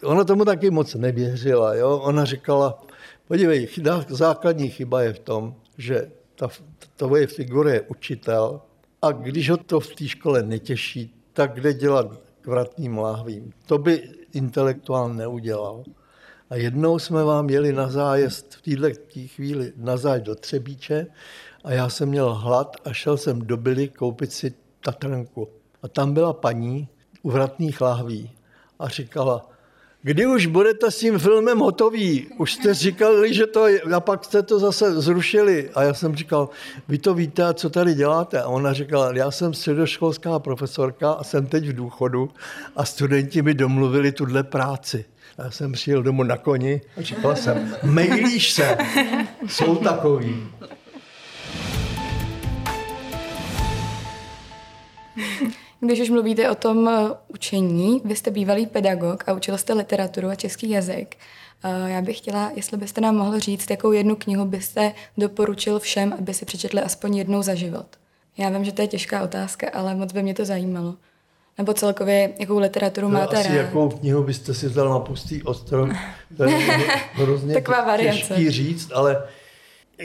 ona 0.05 0.25
tomu 0.25 0.45
taky 0.45 0.71
moc 0.71 0.95
nevěřila, 0.95 1.75
jo. 1.75 1.99
Ona 1.99 2.25
říkala, 2.25 2.83
podívej, 3.29 3.69
základní 4.09 4.71
chyba 4.71 5.03
je 5.03 5.13
v 5.13 5.19
tom, 5.19 5.55
že 5.79 6.11
ta 6.35 6.49
tvoje 6.97 7.27
figura 7.27 7.73
je 7.73 7.81
učitel 7.81 8.61
a 9.03 9.13
když 9.13 9.51
ho 9.51 9.57
to 9.57 9.81
v 9.81 9.95
té 9.95 10.09
škole 10.09 10.43
netěší, 10.43 11.15
tak 11.33 11.55
kde 11.55 11.75
dělat 11.75 12.07
k 12.41 12.47
vratním 12.47 12.99
láhvím. 12.99 13.53
To 13.67 13.79
by 13.79 14.11
intelektuál 14.33 15.15
neudělal. 15.15 15.85
A 16.51 16.57
jednou 16.57 16.99
jsme 16.99 17.25
vám 17.25 17.51
jeli 17.51 17.73
na 17.73 17.89
zájezd 17.89 18.55
v 18.55 18.63
této 18.63 19.01
chvíli 19.27 19.73
na 19.77 19.97
zájezd 19.97 20.27
do 20.27 20.35
Třebíče 20.35 21.07
a 21.65 21.73
já 21.73 21.89
jsem 21.89 22.09
měl 22.09 22.35
hlad 22.35 22.77
a 22.85 22.93
šel 22.93 23.17
jsem 23.17 23.41
do 23.41 23.57
Byly 23.57 23.89
koupit 23.89 24.33
si 24.33 24.55
Tatranku. 24.81 25.49
A 25.83 25.89
tam 25.89 26.15
byla 26.15 26.33
paní 26.33 26.89
u 27.23 27.31
vratných 27.31 27.81
láhví 27.81 28.31
a 28.79 28.89
říkala, 28.89 29.47
kdy 30.03 30.27
už 30.27 30.47
budete 30.47 30.91
s 30.91 30.99
tím 30.99 31.19
filmem 31.19 31.59
hotový? 31.59 32.27
Už 32.39 32.53
jste 32.53 32.75
říkali, 32.75 33.35
že 33.35 33.47
to 33.47 33.67
je, 33.67 33.81
a 33.81 34.01
pak 34.01 34.25
jste 34.25 34.43
to 34.43 34.59
zase 34.59 35.01
zrušili. 35.01 35.71
A 35.75 35.83
já 35.83 35.95
jsem 35.95 36.17
říkal, 36.17 36.51
vy 36.89 36.99
to 36.99 37.15
víte, 37.15 37.55
co 37.55 37.71
tady 37.71 37.95
děláte? 37.95 38.43
A 38.43 38.49
ona 38.49 38.73
říkala, 38.73 39.17
já 39.17 39.31
jsem 39.31 39.55
středoškolská 39.55 40.39
profesorka 40.39 41.11
a 41.13 41.25
jsem 41.25 41.47
teď 41.47 41.69
v 41.69 41.73
důchodu 41.73 42.31
a 42.77 42.85
studenti 42.85 43.43
mi 43.43 43.55
domluvili 43.55 44.13
tuhle 44.13 44.43
práci. 44.43 45.05
A 45.39 45.45
já 45.45 45.51
jsem 45.51 45.73
přijel 45.73 46.03
domů 46.03 46.23
na 46.23 46.37
koni 46.37 46.81
a 46.97 47.03
říkal 47.03 47.37
jsem, 47.37 47.77
mejlíš 47.83 48.53
se, 48.53 48.79
jsou 49.47 49.77
takový. 49.77 50.49
Když 55.81 56.01
už 56.01 56.11
mluvíte 56.11 56.51
o 56.51 56.55
tom 56.55 56.89
eh, 56.89 57.15
učení, 57.29 58.03
vy 58.05 58.17
jste 58.17 58.31
bývalý 58.31 58.67
pedagog 58.67 59.25
a 59.29 59.33
učil 59.33 59.59
jste 59.59 59.73
literaturu 59.73 60.29
a 60.29 60.35
český 60.35 60.71
jazyk. 60.71 61.17
Eh, 61.65 61.91
já 61.91 62.03
bych 62.03 62.19
chtěla, 62.19 62.53
jestli 62.57 62.77
byste 62.77 63.01
nám 63.01 63.17
mohl 63.17 63.39
říct, 63.41 63.71
jakou 63.71 63.93
jednu 63.93 64.17
knihu 64.17 64.45
byste 64.45 64.93
doporučil 65.19 65.79
všem, 65.79 66.15
aby 66.19 66.35
si 66.35 66.45
přečetli 66.45 66.81
aspoň 66.81 67.17
jednou 67.17 67.43
za 67.43 67.55
život. 67.55 67.87
Já 68.39 68.49
vím, 68.49 68.65
že 68.65 68.73
to 68.73 68.83
je 68.83 68.89
těžká 68.89 69.23
otázka, 69.23 69.71
ale 69.75 69.95
moc 69.95 70.13
by 70.13 70.23
mě 70.23 70.35
to 70.35 70.45
zajímalo. 70.45 70.95
Nebo 71.59 71.75
celkově, 71.75 72.33
jakou 72.39 72.59
literaturu 72.59 73.09
No, 73.09 73.19
máte 73.21 73.37
asi 73.37 73.49
rád. 73.49 73.55
jakou 73.55 73.89
knihu 73.89 74.23
byste 74.23 74.55
si 74.55 74.67
vzal 74.69 74.89
na 74.89 74.99
pustý 74.99 75.43
ostrov, 75.43 75.89
to 76.37 76.45
je 76.45 76.51
hrozně 77.13 77.55
Taková 77.55 77.85
variace. 77.85 78.19
těžký 78.19 78.51
říct, 78.51 78.91
ale 78.95 79.23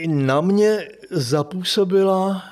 na 0.06 0.40
mě 0.40 0.88
zapůsobila 1.10 2.42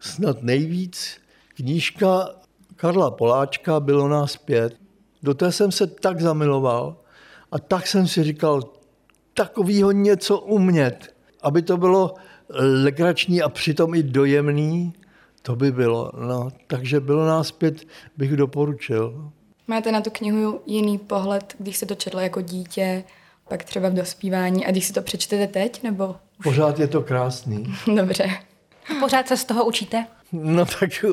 snad 0.00 0.42
nejvíc 0.42 1.16
knížka 1.54 2.28
Karla 2.80 3.10
Poláčka 3.10 3.80
Bylo 3.80 4.08
nás 4.08 4.36
pět. 4.36 4.76
Do 5.22 5.34
té 5.34 5.52
jsem 5.52 5.72
se 5.72 5.86
tak 5.86 6.20
zamiloval 6.20 6.96
a 7.52 7.58
tak 7.58 7.86
jsem 7.86 8.08
si 8.08 8.24
říkal, 8.24 8.62
takovýho 9.34 9.92
něco 9.92 10.38
umět, 10.38 11.14
aby 11.42 11.62
to 11.62 11.76
bylo 11.76 12.14
legrační 12.82 13.42
a 13.42 13.48
přitom 13.48 13.94
i 13.94 14.02
dojemný, 14.02 14.92
to 15.42 15.56
by 15.56 15.72
bylo. 15.72 16.12
No, 16.28 16.48
takže 16.66 17.00
Bylo 17.00 17.26
nás 17.26 17.52
pět 17.52 17.82
bych 18.16 18.36
doporučil. 18.36 19.30
Máte 19.68 19.92
na 19.92 20.00
tu 20.00 20.10
knihu 20.10 20.60
jiný 20.66 20.98
pohled, 20.98 21.54
když 21.58 21.76
se 21.76 21.86
to 21.86 21.94
četla 21.94 22.22
jako 22.22 22.40
dítě, 22.40 23.04
pak 23.48 23.64
třeba 23.64 23.88
v 23.88 23.94
dospívání 23.94 24.66
a 24.66 24.70
když 24.70 24.84
si 24.84 24.92
to 24.92 25.02
přečtete 25.02 25.46
teď, 25.46 25.82
nebo 25.82 26.16
Pořád 26.42 26.78
je 26.78 26.88
to 26.88 27.02
krásný. 27.02 27.74
dobře. 27.96 28.30
Pořád 29.00 29.28
se 29.28 29.36
z 29.36 29.44
toho 29.44 29.64
učíte? 29.64 30.06
No 30.32 30.66
tak 30.66 31.04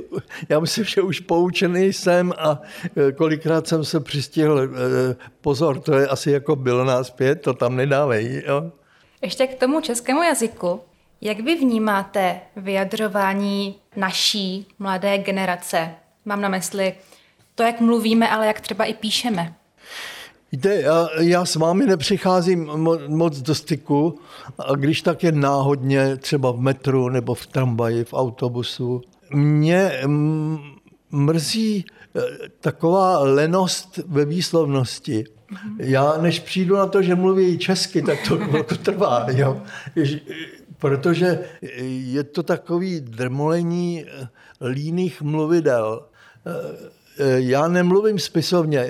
já 0.50 0.60
myslím, 0.60 0.86
že 0.86 1.02
už 1.02 1.20
poučený 1.20 1.94
jsem 1.94 2.34
a 2.38 2.62
e, 3.08 3.12
kolikrát 3.12 3.68
jsem 3.68 3.86
se 3.86 4.00
přistihl, 4.00 4.60
e, 4.62 4.68
pozor, 5.42 5.80
to 5.80 5.94
je 5.94 6.08
asi 6.08 6.32
jako 6.32 6.56
bylo 6.56 6.84
nás 6.84 7.10
pět, 7.10 7.42
to 7.42 7.54
tam 7.54 7.76
nedávej, 7.76 8.44
jo. 8.48 8.72
Ještě 9.22 9.48
k 9.48 9.60
tomu 9.60 9.82
českému 9.82 10.24
jazyku. 10.24 10.82
Jak 11.22 11.40
vy 11.40 11.56
vnímáte 11.56 12.40
vyjadřování 12.56 13.76
naší 13.96 14.68
mladé 14.80 15.18
generace? 15.18 15.90
Mám 16.26 16.42
na 16.42 16.50
mysli 16.50 16.96
to, 17.56 17.64
jak 17.64 17.82
mluvíme, 17.82 18.30
ale 18.30 18.48
jak 18.48 18.62
třeba 18.62 18.86
i 18.86 18.94
píšeme. 18.94 19.54
Víte, 20.52 20.76
já, 20.82 21.08
já 21.22 21.46
s 21.46 21.56
vámi 21.56 21.86
nepřicházím 21.86 22.66
mo- 22.68 23.10
moc 23.10 23.42
do 23.42 23.56
styku, 23.56 24.20
a 24.60 24.76
když 24.76 25.02
tak 25.02 25.24
je 25.24 25.32
náhodně, 25.32 26.18
třeba 26.18 26.52
v 26.52 26.60
metru 26.60 27.10
nebo 27.10 27.34
v 27.34 27.48
tramvaji, 27.48 28.04
v 28.04 28.14
autobusu. 28.14 29.02
Mě 29.34 29.92
mrzí 31.12 31.86
eh, 32.16 32.22
taková 32.62 33.20
lenost 33.20 34.00
ve 34.08 34.26
výslovnosti. 34.26 35.24
Já 35.80 36.18
než 36.22 36.40
přijdu 36.40 36.76
na 36.76 36.86
to, 36.88 37.02
že 37.02 37.16
mluví 37.16 37.58
česky, 37.58 38.02
tak 38.02 38.20
to 38.28 38.38
chvilku 38.46 38.76
trvá. 38.76 39.26
Jo? 39.30 39.62
Jež- 39.96 40.20
Protože 40.80 41.40
je 41.88 42.24
to 42.24 42.44
takový 42.44 43.00
drmolení 43.02 44.06
eh, 44.08 44.28
líných 44.68 45.22
mluvidel. 45.22 46.06
Eh, 47.20 47.42
Já 47.42 47.68
nemluvím 47.68 48.20
spisovně, 48.20 48.86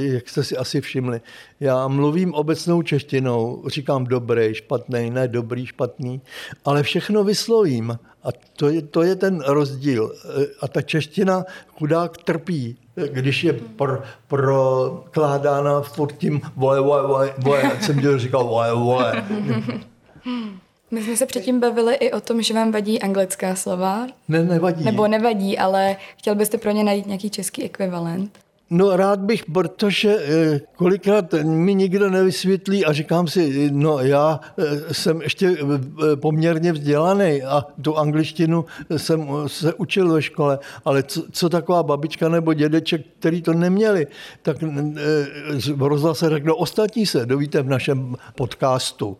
jak 0.00 0.28
jste 0.28 0.44
si 0.44 0.56
asi 0.56 0.80
všimli. 0.80 1.20
Já 1.60 1.88
mluvím 1.88 2.34
obecnou 2.34 2.82
češtinou, 2.82 3.62
říkám 3.66 4.04
dobrý, 4.04 4.54
špatný, 4.54 5.10
ne 5.10 5.28
dobrý, 5.28 5.66
špatný, 5.66 6.20
ale 6.64 6.82
všechno 6.82 7.24
vyslovím. 7.24 7.98
A 8.24 8.28
to 8.56 8.68
je, 8.68 8.82
to 8.82 9.02
je 9.02 9.16
ten 9.16 9.40
rozdíl. 9.46 10.12
A 10.60 10.68
ta 10.68 10.82
čeština 10.82 11.44
chudák 11.78 12.16
trpí, 12.16 12.76
když 13.12 13.44
je 13.44 13.52
pro, 13.52 13.98
prokládána 14.28 15.80
furt 15.80 16.12
tím 16.12 16.40
vole, 16.56 16.80
vole, 16.80 17.34
vole, 17.38 17.60
jak 17.62 17.82
jsem 17.82 18.18
říkal 18.18 18.44
vole, 18.44 18.74
vole. 18.74 19.24
My 20.90 21.02
jsme 21.02 21.16
se 21.16 21.26
předtím 21.26 21.60
bavili 21.60 21.94
i 21.94 22.12
o 22.12 22.20
tom, 22.20 22.42
že 22.42 22.54
vám 22.54 22.72
vadí 22.72 23.00
anglická 23.02 23.54
slova, 23.54 24.06
Ne, 24.28 24.44
nevadí. 24.44 24.84
nebo 24.84 25.08
nevadí, 25.08 25.58
ale 25.58 25.96
chtěl 26.16 26.34
byste 26.34 26.58
pro 26.58 26.70
ně 26.70 26.84
najít 26.84 27.06
nějaký 27.06 27.30
český 27.30 27.62
ekvivalent. 27.62 28.38
No 28.72 28.96
rád 28.96 29.20
bych, 29.20 29.44
protože 29.44 30.16
eh, 30.18 30.60
kolikrát 30.76 31.34
mi 31.44 31.74
nikdo 31.74 32.10
nevysvětlí 32.10 32.84
a 32.84 32.92
říkám 32.92 33.28
si, 33.28 33.70
no 33.72 33.98
já 33.98 34.40
eh, 34.58 34.94
jsem 34.94 35.22
ještě 35.22 35.56
eh, 36.12 36.16
poměrně 36.16 36.72
vzdělaný 36.72 37.42
a 37.42 37.66
tu 37.82 37.96
angličtinu 37.98 38.64
jsem 38.96 39.28
se 39.46 39.74
učil 39.74 40.12
ve 40.12 40.22
škole, 40.22 40.58
ale 40.84 41.02
co, 41.02 41.22
co 41.32 41.48
taková 41.48 41.82
babička 41.82 42.28
nebo 42.28 42.54
dědeček, 42.54 43.02
který 43.18 43.42
to 43.42 43.52
neměli, 43.52 44.06
tak 44.42 44.56
v 45.74 45.82
rozhlase 45.82 46.30
řeknou, 46.30 46.54
ostatní 46.54 47.06
se 47.06 47.26
dovíte 47.26 47.62
v 47.62 47.68
našem 47.68 48.16
podcastu. 48.34 49.16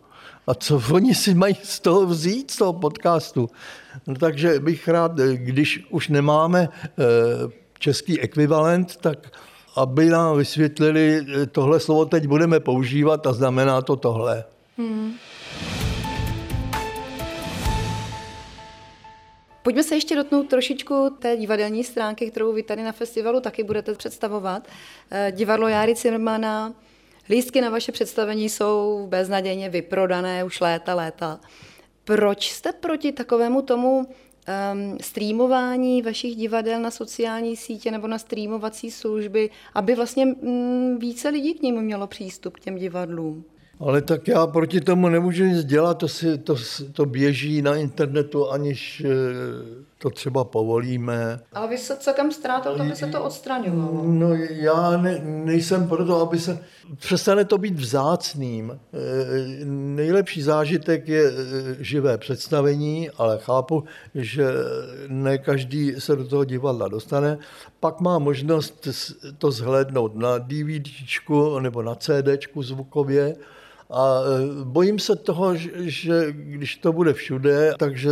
A 0.47 0.53
co 0.53 0.81
oni 0.91 1.15
si 1.15 1.33
mají 1.33 1.55
z 1.63 1.79
toho 1.79 2.05
vzít, 2.05 2.51
z 2.51 2.57
toho 2.57 2.73
podcastu? 2.73 3.49
No, 4.07 4.15
takže 4.15 4.59
bych 4.59 4.87
rád, 4.87 5.11
když 5.33 5.87
už 5.89 6.07
nemáme 6.07 6.69
český 7.79 8.19
ekvivalent, 8.19 8.95
tak 8.95 9.37
aby 9.75 10.05
nám 10.05 10.37
vysvětlili, 10.37 11.25
tohle 11.51 11.79
slovo 11.79 12.05
teď 12.05 12.27
budeme 12.27 12.59
používat 12.59 13.27
a 13.27 13.33
znamená 13.33 13.81
to 13.81 13.95
tohle. 13.95 14.43
Hmm. 14.77 15.13
Pojďme 19.63 19.83
se 19.83 19.95
ještě 19.95 20.15
dotknout 20.15 20.49
trošičku 20.49 21.17
té 21.19 21.37
divadelní 21.37 21.83
stránky, 21.83 22.31
kterou 22.31 22.53
vy 22.53 22.63
tady 22.63 22.83
na 22.83 22.91
festivalu 22.91 23.39
taky 23.39 23.63
budete 23.63 23.93
představovat. 23.93 24.67
Divadlo 25.31 25.67
Járy 25.67 25.95
Cimrmana, 25.95 26.73
lístky 27.29 27.61
na 27.61 27.69
vaše 27.69 27.91
představení 27.91 28.49
jsou 28.49 29.07
beznadějně 29.09 29.69
vyprodané 29.69 30.43
už 30.43 30.59
léta, 30.59 30.95
léta. 30.95 31.39
Proč 32.03 32.51
jste 32.51 32.73
proti 32.73 33.11
takovému 33.11 33.61
tomu 33.61 33.97
um, 33.97 34.97
streamování 35.01 36.01
vašich 36.01 36.35
divadel 36.35 36.81
na 36.81 36.91
sociální 36.91 37.55
sítě 37.55 37.91
nebo 37.91 38.07
na 38.07 38.17
streamovací 38.17 38.91
služby, 38.91 39.49
aby 39.73 39.95
vlastně 39.95 40.25
um, 40.25 40.97
více 40.99 41.29
lidí 41.29 41.53
k 41.53 41.61
ním 41.61 41.81
mělo 41.81 42.07
přístup 42.07 42.55
k 42.55 42.59
těm 42.59 42.75
divadlům? 42.75 43.43
Ale 43.79 44.01
tak 44.01 44.27
já 44.27 44.47
proti 44.47 44.81
tomu 44.81 45.09
nemůžu 45.09 45.43
nic 45.43 45.65
dělat, 45.65 45.97
to, 45.97 46.07
si, 46.07 46.37
to, 46.37 46.55
to 46.93 47.05
běží 47.05 47.61
na 47.61 47.75
internetu, 47.75 48.49
aniž 48.49 49.03
eh, 49.05 49.90
to 50.01 50.09
třeba 50.09 50.43
povolíme. 50.43 51.39
Ale 51.53 51.67
vy 51.67 51.77
se 51.77 51.97
celkem 51.97 52.31
ztrátil, 52.31 52.77
to 52.77 52.83
by 52.83 52.95
se 52.95 53.07
to 53.07 53.23
odstraňovalo. 53.23 54.03
No 54.03 54.35
já 54.49 54.97
ne, 54.97 55.21
nejsem 55.23 55.87
proto, 55.87 56.21
aby 56.21 56.39
se... 56.39 56.59
Přestane 56.97 57.45
to 57.45 57.57
být 57.57 57.79
vzácným. 57.79 58.79
Eh, 58.93 58.97
nejlepší 59.65 60.41
zážitek 60.41 61.07
je 61.07 61.23
eh, 61.27 61.75
živé 61.79 62.17
představení, 62.17 63.09
ale 63.09 63.39
chápu, 63.41 63.83
že 64.15 64.45
ne 65.07 65.37
každý 65.37 65.95
se 65.97 66.15
do 66.15 66.27
toho 66.27 66.45
divadla 66.45 66.87
dostane. 66.87 67.37
Pak 67.79 67.99
má 67.99 68.19
možnost 68.19 68.87
to 69.37 69.51
zhlédnout 69.51 70.15
na 70.15 70.37
DVDčku 70.37 71.59
nebo 71.59 71.81
na 71.81 71.95
CDčku 71.95 72.63
zvukově, 72.63 73.35
a 73.93 74.21
eh, 74.21 74.63
bojím 74.63 74.99
se 74.99 75.15
toho, 75.15 75.55
že 75.75 76.25
když 76.31 76.75
to 76.75 76.93
bude 76.93 77.13
všude, 77.13 77.73
takže 77.79 78.09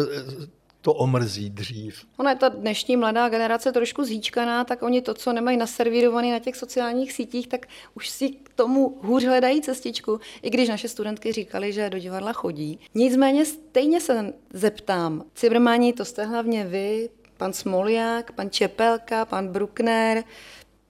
to 0.81 0.93
omrzí 0.93 1.49
dřív. 1.49 2.05
Ona 2.17 2.29
je 2.29 2.35
ta 2.35 2.49
dnešní 2.49 2.97
mladá 2.97 3.29
generace 3.29 3.71
trošku 3.71 4.03
zíčkaná, 4.03 4.63
tak 4.63 4.83
oni 4.83 5.01
to, 5.01 5.13
co 5.13 5.33
nemají 5.33 5.57
naservírované 5.57 6.31
na 6.31 6.39
těch 6.39 6.55
sociálních 6.55 7.11
sítích, 7.11 7.47
tak 7.47 7.65
už 7.93 8.09
si 8.09 8.29
k 8.29 8.49
tomu 8.55 8.97
hůř 9.01 9.23
hledají 9.23 9.61
cestičku, 9.61 10.19
i 10.41 10.49
když 10.49 10.69
naše 10.69 10.87
studentky 10.87 11.31
říkali, 11.31 11.73
že 11.73 11.89
do 11.89 11.99
divadla 11.99 12.33
chodí. 12.33 12.79
Nicméně 12.95 13.45
stejně 13.45 14.01
se 14.01 14.33
zeptám, 14.53 15.23
Cibrmani, 15.35 15.93
to 15.93 16.05
jste 16.05 16.25
hlavně 16.25 16.65
vy, 16.65 17.09
pan 17.37 17.53
Smoliak, 17.53 18.31
pan 18.31 18.49
Čepelka, 18.49 19.25
pan 19.25 19.47
Bruckner, 19.47 20.23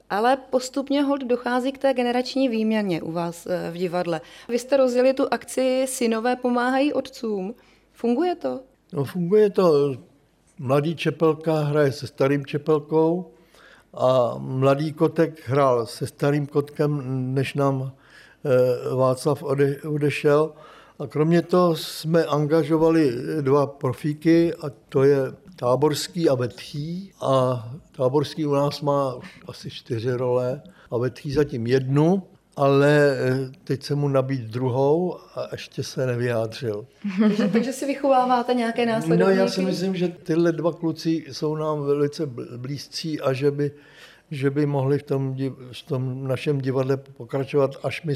ale 0.10 0.38
postupně 0.38 1.02
hold 1.02 1.22
dochází 1.22 1.72
k 1.72 1.78
té 1.78 1.94
generační 1.94 2.50
výměně 2.50 3.02
u 3.02 3.12
vás 3.12 3.48
eh, 3.48 3.72
v 3.72 3.78
divadle. 3.78 4.22
Vy 4.48 4.60
jste 4.60 4.78
rozjeli 4.78 5.14
tu 5.14 5.28
akci 5.32 5.86
Synové 5.88 6.36
pomáhají 6.36 6.94
otcům. 6.94 7.56
Funguje 7.94 8.36
to? 8.36 8.69
No, 8.94 9.04
funguje 9.04 9.50
to. 9.50 9.94
Mladý 10.60 10.96
Čepelka 10.96 11.60
hraje 11.60 11.92
se 11.92 12.08
starým 12.08 12.46
Čepelkou 12.46 13.32
a 13.94 14.36
mladý 14.38 14.94
Kotek 14.94 15.50
hrál 15.50 15.86
se 15.86 16.08
starým 16.08 16.48
Kotkem, 16.48 17.02
než 17.34 17.54
nám 17.54 17.92
eh, 18.46 18.96
Václav 18.96 19.44
ode, 19.44 19.82
odešel. 19.82 20.52
A 21.00 21.08
kromě 21.08 21.42
toho 21.42 21.76
jsme 21.76 22.26
angažovali 22.26 23.14
dva 23.42 23.68
profíky, 23.68 24.54
a 24.54 24.66
to 24.90 25.04
je 25.04 25.18
Táborský 25.56 26.30
a 26.30 26.36
Vetchý. 26.36 27.12
A 27.22 27.64
Táborský 27.92 28.46
u 28.46 28.54
nás 28.54 28.82
má 28.82 29.14
už 29.14 29.40
asi 29.48 29.70
čtyři 29.70 30.12
role 30.12 30.62
a 30.92 30.98
Vetchý 30.98 31.32
zatím 31.32 31.68
jednu 31.68 32.24
ale 32.60 33.18
eh, 33.20 33.52
teď 33.64 33.84
se 33.84 33.96
mu 33.96 34.08
nabít 34.08 34.42
druhou 34.42 35.18
a 35.36 35.48
ještě 35.52 35.84
se 35.84 36.06
nevyjádřil. 36.06 36.86
takže, 37.20 37.48
takže 37.48 37.74
si 37.74 37.86
vychováváte 37.86 38.54
nějaké 38.54 38.86
následovníky? 38.86 39.38
No 39.38 39.44
já 39.44 39.48
si 39.48 39.62
myslím, 39.62 39.96
že 39.96 40.08
tyhle 40.08 40.52
dva 40.52 40.74
kluci 40.74 41.26
jsou 41.32 41.56
nám 41.56 41.82
velice 41.82 42.26
blízcí 42.58 43.22
a 43.22 43.34
že 43.34 43.52
by, 43.52 43.72
že 44.32 44.50
by 44.50 44.66
mohli 44.66 45.00
v 45.00 45.04
tom, 45.04 45.36
v 45.72 45.84
tom 45.84 46.28
našem 46.28 46.62
divadle 46.62 46.98
pokračovat, 46.98 47.72
až 47.84 48.04
my 48.04 48.16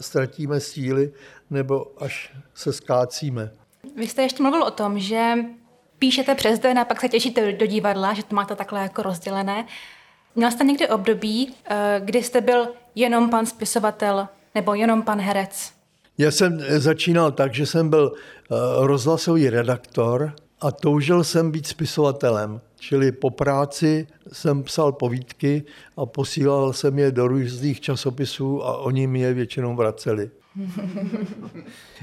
ztratíme 0.00 0.60
síly 0.60 1.12
nebo 1.50 2.02
až 2.02 2.34
se 2.54 2.72
skácíme. 2.72 3.50
Vy 3.96 4.06
jste 4.06 4.22
ještě 4.22 4.42
mluvil 4.42 4.62
o 4.62 4.70
tom, 4.70 4.98
že 4.98 5.34
píšete 5.98 6.34
přes 6.34 6.58
den 6.58 6.78
a 6.78 6.84
pak 6.84 7.00
se 7.00 7.08
těšíte 7.08 7.52
do 7.52 7.66
divadla, 7.66 8.14
že 8.14 8.22
to 8.22 8.36
máte 8.36 8.56
takhle 8.56 8.82
jako 8.82 9.02
rozdělené. 9.02 9.66
Měl 10.36 10.50
jste 10.50 10.64
někdy 10.64 10.88
období, 10.88 11.54
eh, 11.64 12.00
kdy 12.04 12.22
jste 12.22 12.40
byl 12.40 12.68
jenom 12.94 13.30
pan 13.30 13.46
spisovatel 13.46 14.28
nebo 14.54 14.74
jenom 14.74 15.02
pan 15.02 15.20
herec? 15.20 15.72
Já 16.18 16.30
jsem 16.30 16.60
začínal 16.68 17.32
tak, 17.32 17.54
že 17.54 17.66
jsem 17.66 17.90
byl 17.90 18.12
eh, 18.14 18.54
rozhlasový 18.80 19.50
redaktor 19.50 20.32
a 20.60 20.70
toužil 20.70 21.24
jsem 21.24 21.50
být 21.50 21.66
spisovatelem. 21.66 22.60
Čili 22.78 23.12
po 23.12 23.30
práci 23.30 24.06
jsem 24.32 24.62
psal 24.62 24.92
povídky 24.92 25.62
a 25.96 26.06
posílal 26.06 26.72
jsem 26.72 26.98
je 26.98 27.12
do 27.12 27.28
různých 27.28 27.80
časopisů 27.80 28.64
a 28.64 28.76
oni 28.76 29.06
mi 29.06 29.20
je 29.20 29.34
většinou 29.34 29.76
vraceli. 29.76 30.30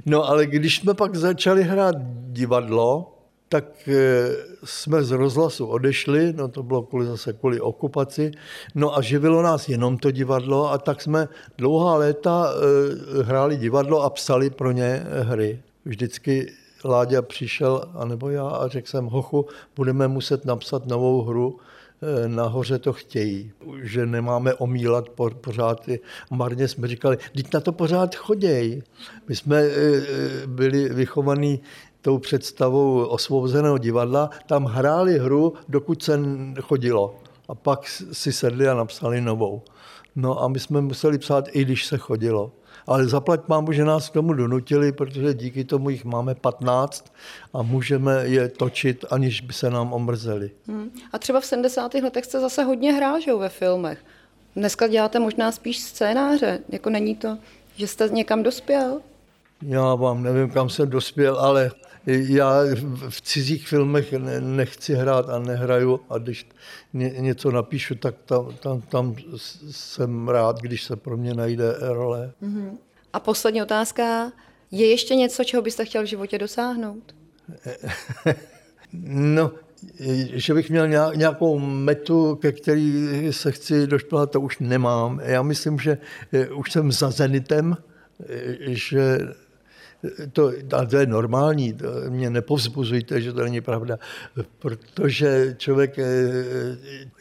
No 0.05 0.23
ale 0.23 0.45
když 0.45 0.77
jsme 0.77 0.93
pak 0.93 1.15
začali 1.15 1.63
hrát 1.63 1.95
divadlo, 2.31 3.18
tak 3.49 3.65
eh, 3.87 4.29
jsme 4.63 5.03
z 5.03 5.11
rozhlasu 5.11 5.65
odešli, 5.65 6.33
no 6.33 6.47
to 6.47 6.63
bylo 6.63 6.81
kvůli 6.81 7.05
zase 7.05 7.33
kvůli 7.33 7.59
okupaci, 7.59 8.31
no 8.75 8.97
a 8.97 9.01
živilo 9.01 9.41
nás 9.41 9.69
jenom 9.69 9.97
to 9.97 10.11
divadlo 10.11 10.71
a 10.71 10.77
tak 10.77 11.01
jsme 11.01 11.27
dlouhá 11.57 11.95
léta 11.95 12.51
eh, 12.53 13.23
hráli 13.23 13.57
divadlo 13.57 14.01
a 14.01 14.09
psali 14.09 14.49
pro 14.49 14.71
ně 14.71 15.05
hry. 15.21 15.61
Vždycky 15.85 16.51
Láďa 16.85 17.21
přišel, 17.21 17.83
anebo 17.93 18.29
já, 18.29 18.47
a 18.47 18.67
řekl 18.67 18.87
jsem, 18.87 19.05
hochu, 19.05 19.45
budeme 19.75 20.07
muset 20.07 20.45
napsat 20.45 20.85
novou 20.85 21.21
hru, 21.21 21.57
eh, 22.01 22.27
nahoře 22.27 22.79
to 22.79 22.93
chtějí, 22.93 23.51
že 23.81 24.05
nemáme 24.05 24.53
omílat 24.53 25.09
pořád. 25.41 25.89
Marně 26.31 26.67
jsme 26.67 26.87
říkali, 26.87 27.17
teď 27.35 27.53
na 27.53 27.59
to 27.59 27.71
pořád 27.71 28.15
choděj. 28.15 28.81
My 29.27 29.35
jsme 29.35 29.63
byli 30.45 30.89
vychovaní 30.89 31.61
tou 32.01 32.17
představou 32.17 33.05
osvobozeného 33.05 33.77
divadla, 33.77 34.29
tam 34.47 34.65
hráli 34.65 35.19
hru, 35.19 35.53
dokud 35.69 36.03
se 36.03 36.19
chodilo. 36.61 37.15
A 37.47 37.55
pak 37.55 37.87
si 38.11 38.33
sedli 38.33 38.67
a 38.67 38.73
napsali 38.73 39.21
novou. 39.21 39.61
No 40.15 40.43
a 40.43 40.47
my 40.47 40.59
jsme 40.59 40.81
museli 40.81 41.17
psát, 41.17 41.45
i 41.51 41.65
když 41.65 41.85
se 41.85 41.97
chodilo. 41.97 42.51
Ale 42.87 43.07
zaplať 43.07 43.47
mám, 43.47 43.73
že 43.73 43.85
nás 43.85 44.09
k 44.09 44.13
tomu 44.13 44.33
donutili, 44.33 44.91
protože 44.91 45.33
díky 45.33 45.63
tomu 45.63 45.89
jich 45.89 46.05
máme 46.05 46.35
15 46.35 47.13
a 47.53 47.61
můžeme 47.61 48.23
je 48.25 48.49
točit, 48.49 49.05
aniž 49.09 49.41
by 49.41 49.53
se 49.53 49.69
nám 49.69 49.93
omrzeli. 49.93 50.51
Hmm. 50.67 50.91
A 51.13 51.19
třeba 51.19 51.39
v 51.39 51.45
70. 51.45 51.93
letech 51.93 52.25
jste 52.25 52.39
zase 52.39 52.63
hodně 52.63 52.93
hrál 52.93 53.19
ve 53.39 53.49
filmech. 53.49 53.99
Dneska 54.55 54.87
děláte 54.87 55.19
možná 55.19 55.51
spíš 55.51 55.79
scénáře. 55.79 56.59
Jako 56.69 56.89
není 56.89 57.15
to, 57.15 57.37
že 57.75 57.87
jste 57.87 58.09
někam 58.09 58.43
dospěl? 58.43 59.01
Já 59.61 59.95
vám 59.95 60.23
nevím, 60.23 60.49
kam 60.49 60.69
jsem 60.69 60.89
dospěl, 60.89 61.39
ale 61.39 61.71
já 62.27 62.61
v 63.09 63.21
cizích 63.21 63.67
filmech 63.67 64.13
nechci 64.39 64.93
hrát 64.93 65.29
a 65.29 65.39
nehraju 65.39 65.99
a 66.09 66.17
když 66.17 66.49
něco 66.93 67.51
napíšu, 67.51 67.95
tak 67.95 68.15
tam, 68.25 68.53
tam, 68.59 68.81
tam 68.81 69.15
jsem 69.71 70.29
rád, 70.29 70.61
když 70.61 70.83
se 70.83 70.95
pro 70.95 71.17
mě 71.17 71.33
najde 71.33 71.75
role. 71.79 72.31
Mm-hmm. 72.43 72.77
A 73.13 73.19
poslední 73.19 73.61
otázka. 73.61 74.31
Je 74.71 74.87
ještě 74.89 75.15
něco, 75.15 75.43
čeho 75.43 75.63
byste 75.63 75.85
chtěl 75.85 76.03
v 76.03 76.05
životě 76.05 76.37
dosáhnout? 76.37 77.15
no, 78.93 79.51
že 80.33 80.53
bych 80.53 80.69
měl 80.69 80.87
nějakou 81.15 81.59
metu, 81.59 82.35
ke 82.35 82.51
který 82.51 82.93
se 83.31 83.51
chci 83.51 83.87
došplhat, 83.87 84.31
to 84.31 84.41
už 84.41 84.59
nemám. 84.59 85.19
Já 85.23 85.41
myslím, 85.41 85.79
že 85.79 85.97
už 86.55 86.71
jsem 86.71 86.91
za 86.91 87.11
zenitem, 87.11 87.77
že 88.59 89.19
to, 90.33 90.51
a 90.77 90.85
to 90.85 90.97
je 90.97 91.05
normální, 91.05 91.73
to 91.73 91.87
mě 92.09 92.29
nepovzbuzujte, 92.29 93.21
že 93.21 93.33
to 93.33 93.43
není 93.43 93.61
pravda, 93.61 93.99
protože 94.59 95.55
člověk 95.57 95.99
eh, 95.99 96.05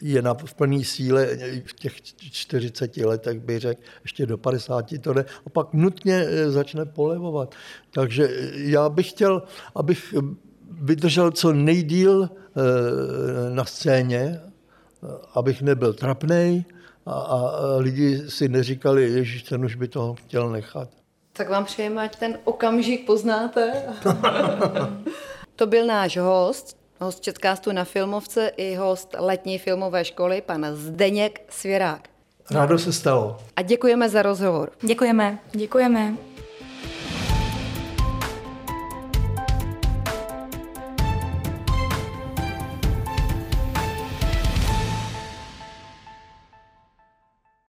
je 0.01 0.21
na, 0.21 0.33
v 0.33 0.53
plné 0.53 0.83
síle 0.83 1.27
v 1.65 1.73
těch 1.73 2.01
40 2.01 2.97
letech, 2.97 3.39
bych 3.39 3.59
řekl, 3.59 3.81
ještě 4.03 4.25
do 4.25 4.37
50 4.37 4.85
to 5.01 5.13
jde, 5.13 5.25
a 5.45 5.49
pak 5.49 5.73
nutně 5.73 6.25
eh, 6.27 6.51
začne 6.51 6.85
polevovat. 6.85 7.55
Takže 7.91 8.29
eh, 8.29 8.51
já 8.55 8.89
bych 8.89 9.09
chtěl, 9.09 9.43
abych 9.75 10.15
vydržel 10.81 11.31
co 11.31 11.53
nejdíl 11.53 12.29
na 13.49 13.65
scéně, 13.65 14.41
abych 15.33 15.61
nebyl 15.61 15.93
trapnej, 15.93 16.63
a, 17.05 17.11
a 17.11 17.75
lidi 17.77 18.29
si 18.29 18.49
neříkali, 18.49 19.11
Ježíš, 19.11 19.43
ten 19.43 19.65
už 19.65 19.75
by 19.75 19.87
toho 19.87 20.15
chtěl 20.15 20.49
nechat. 20.49 20.89
Tak 21.33 21.49
vám 21.49 21.65
přejeme, 21.65 22.01
ať 22.01 22.15
ten 22.15 22.39
okamžik 22.43 23.05
poznáte. 23.05 23.83
to 25.55 25.67
byl 25.67 25.85
náš 25.85 26.17
host, 26.17 26.77
host 26.99 27.23
Českástu 27.23 27.71
na 27.71 27.83
filmovce 27.83 28.51
i 28.57 28.75
host 28.75 29.15
letní 29.19 29.57
filmové 29.57 30.05
školy, 30.05 30.41
pan 30.41 30.67
Zdeněk 30.73 31.41
Svěrák. 31.49 32.09
Rádo 32.51 32.79
se 32.79 32.93
stalo. 32.93 33.37
A 33.55 33.61
děkujeme 33.61 34.09
za 34.09 34.21
rozhovor. 34.21 34.71
Děkujeme. 34.81 35.39
Děkujeme. 35.51 36.13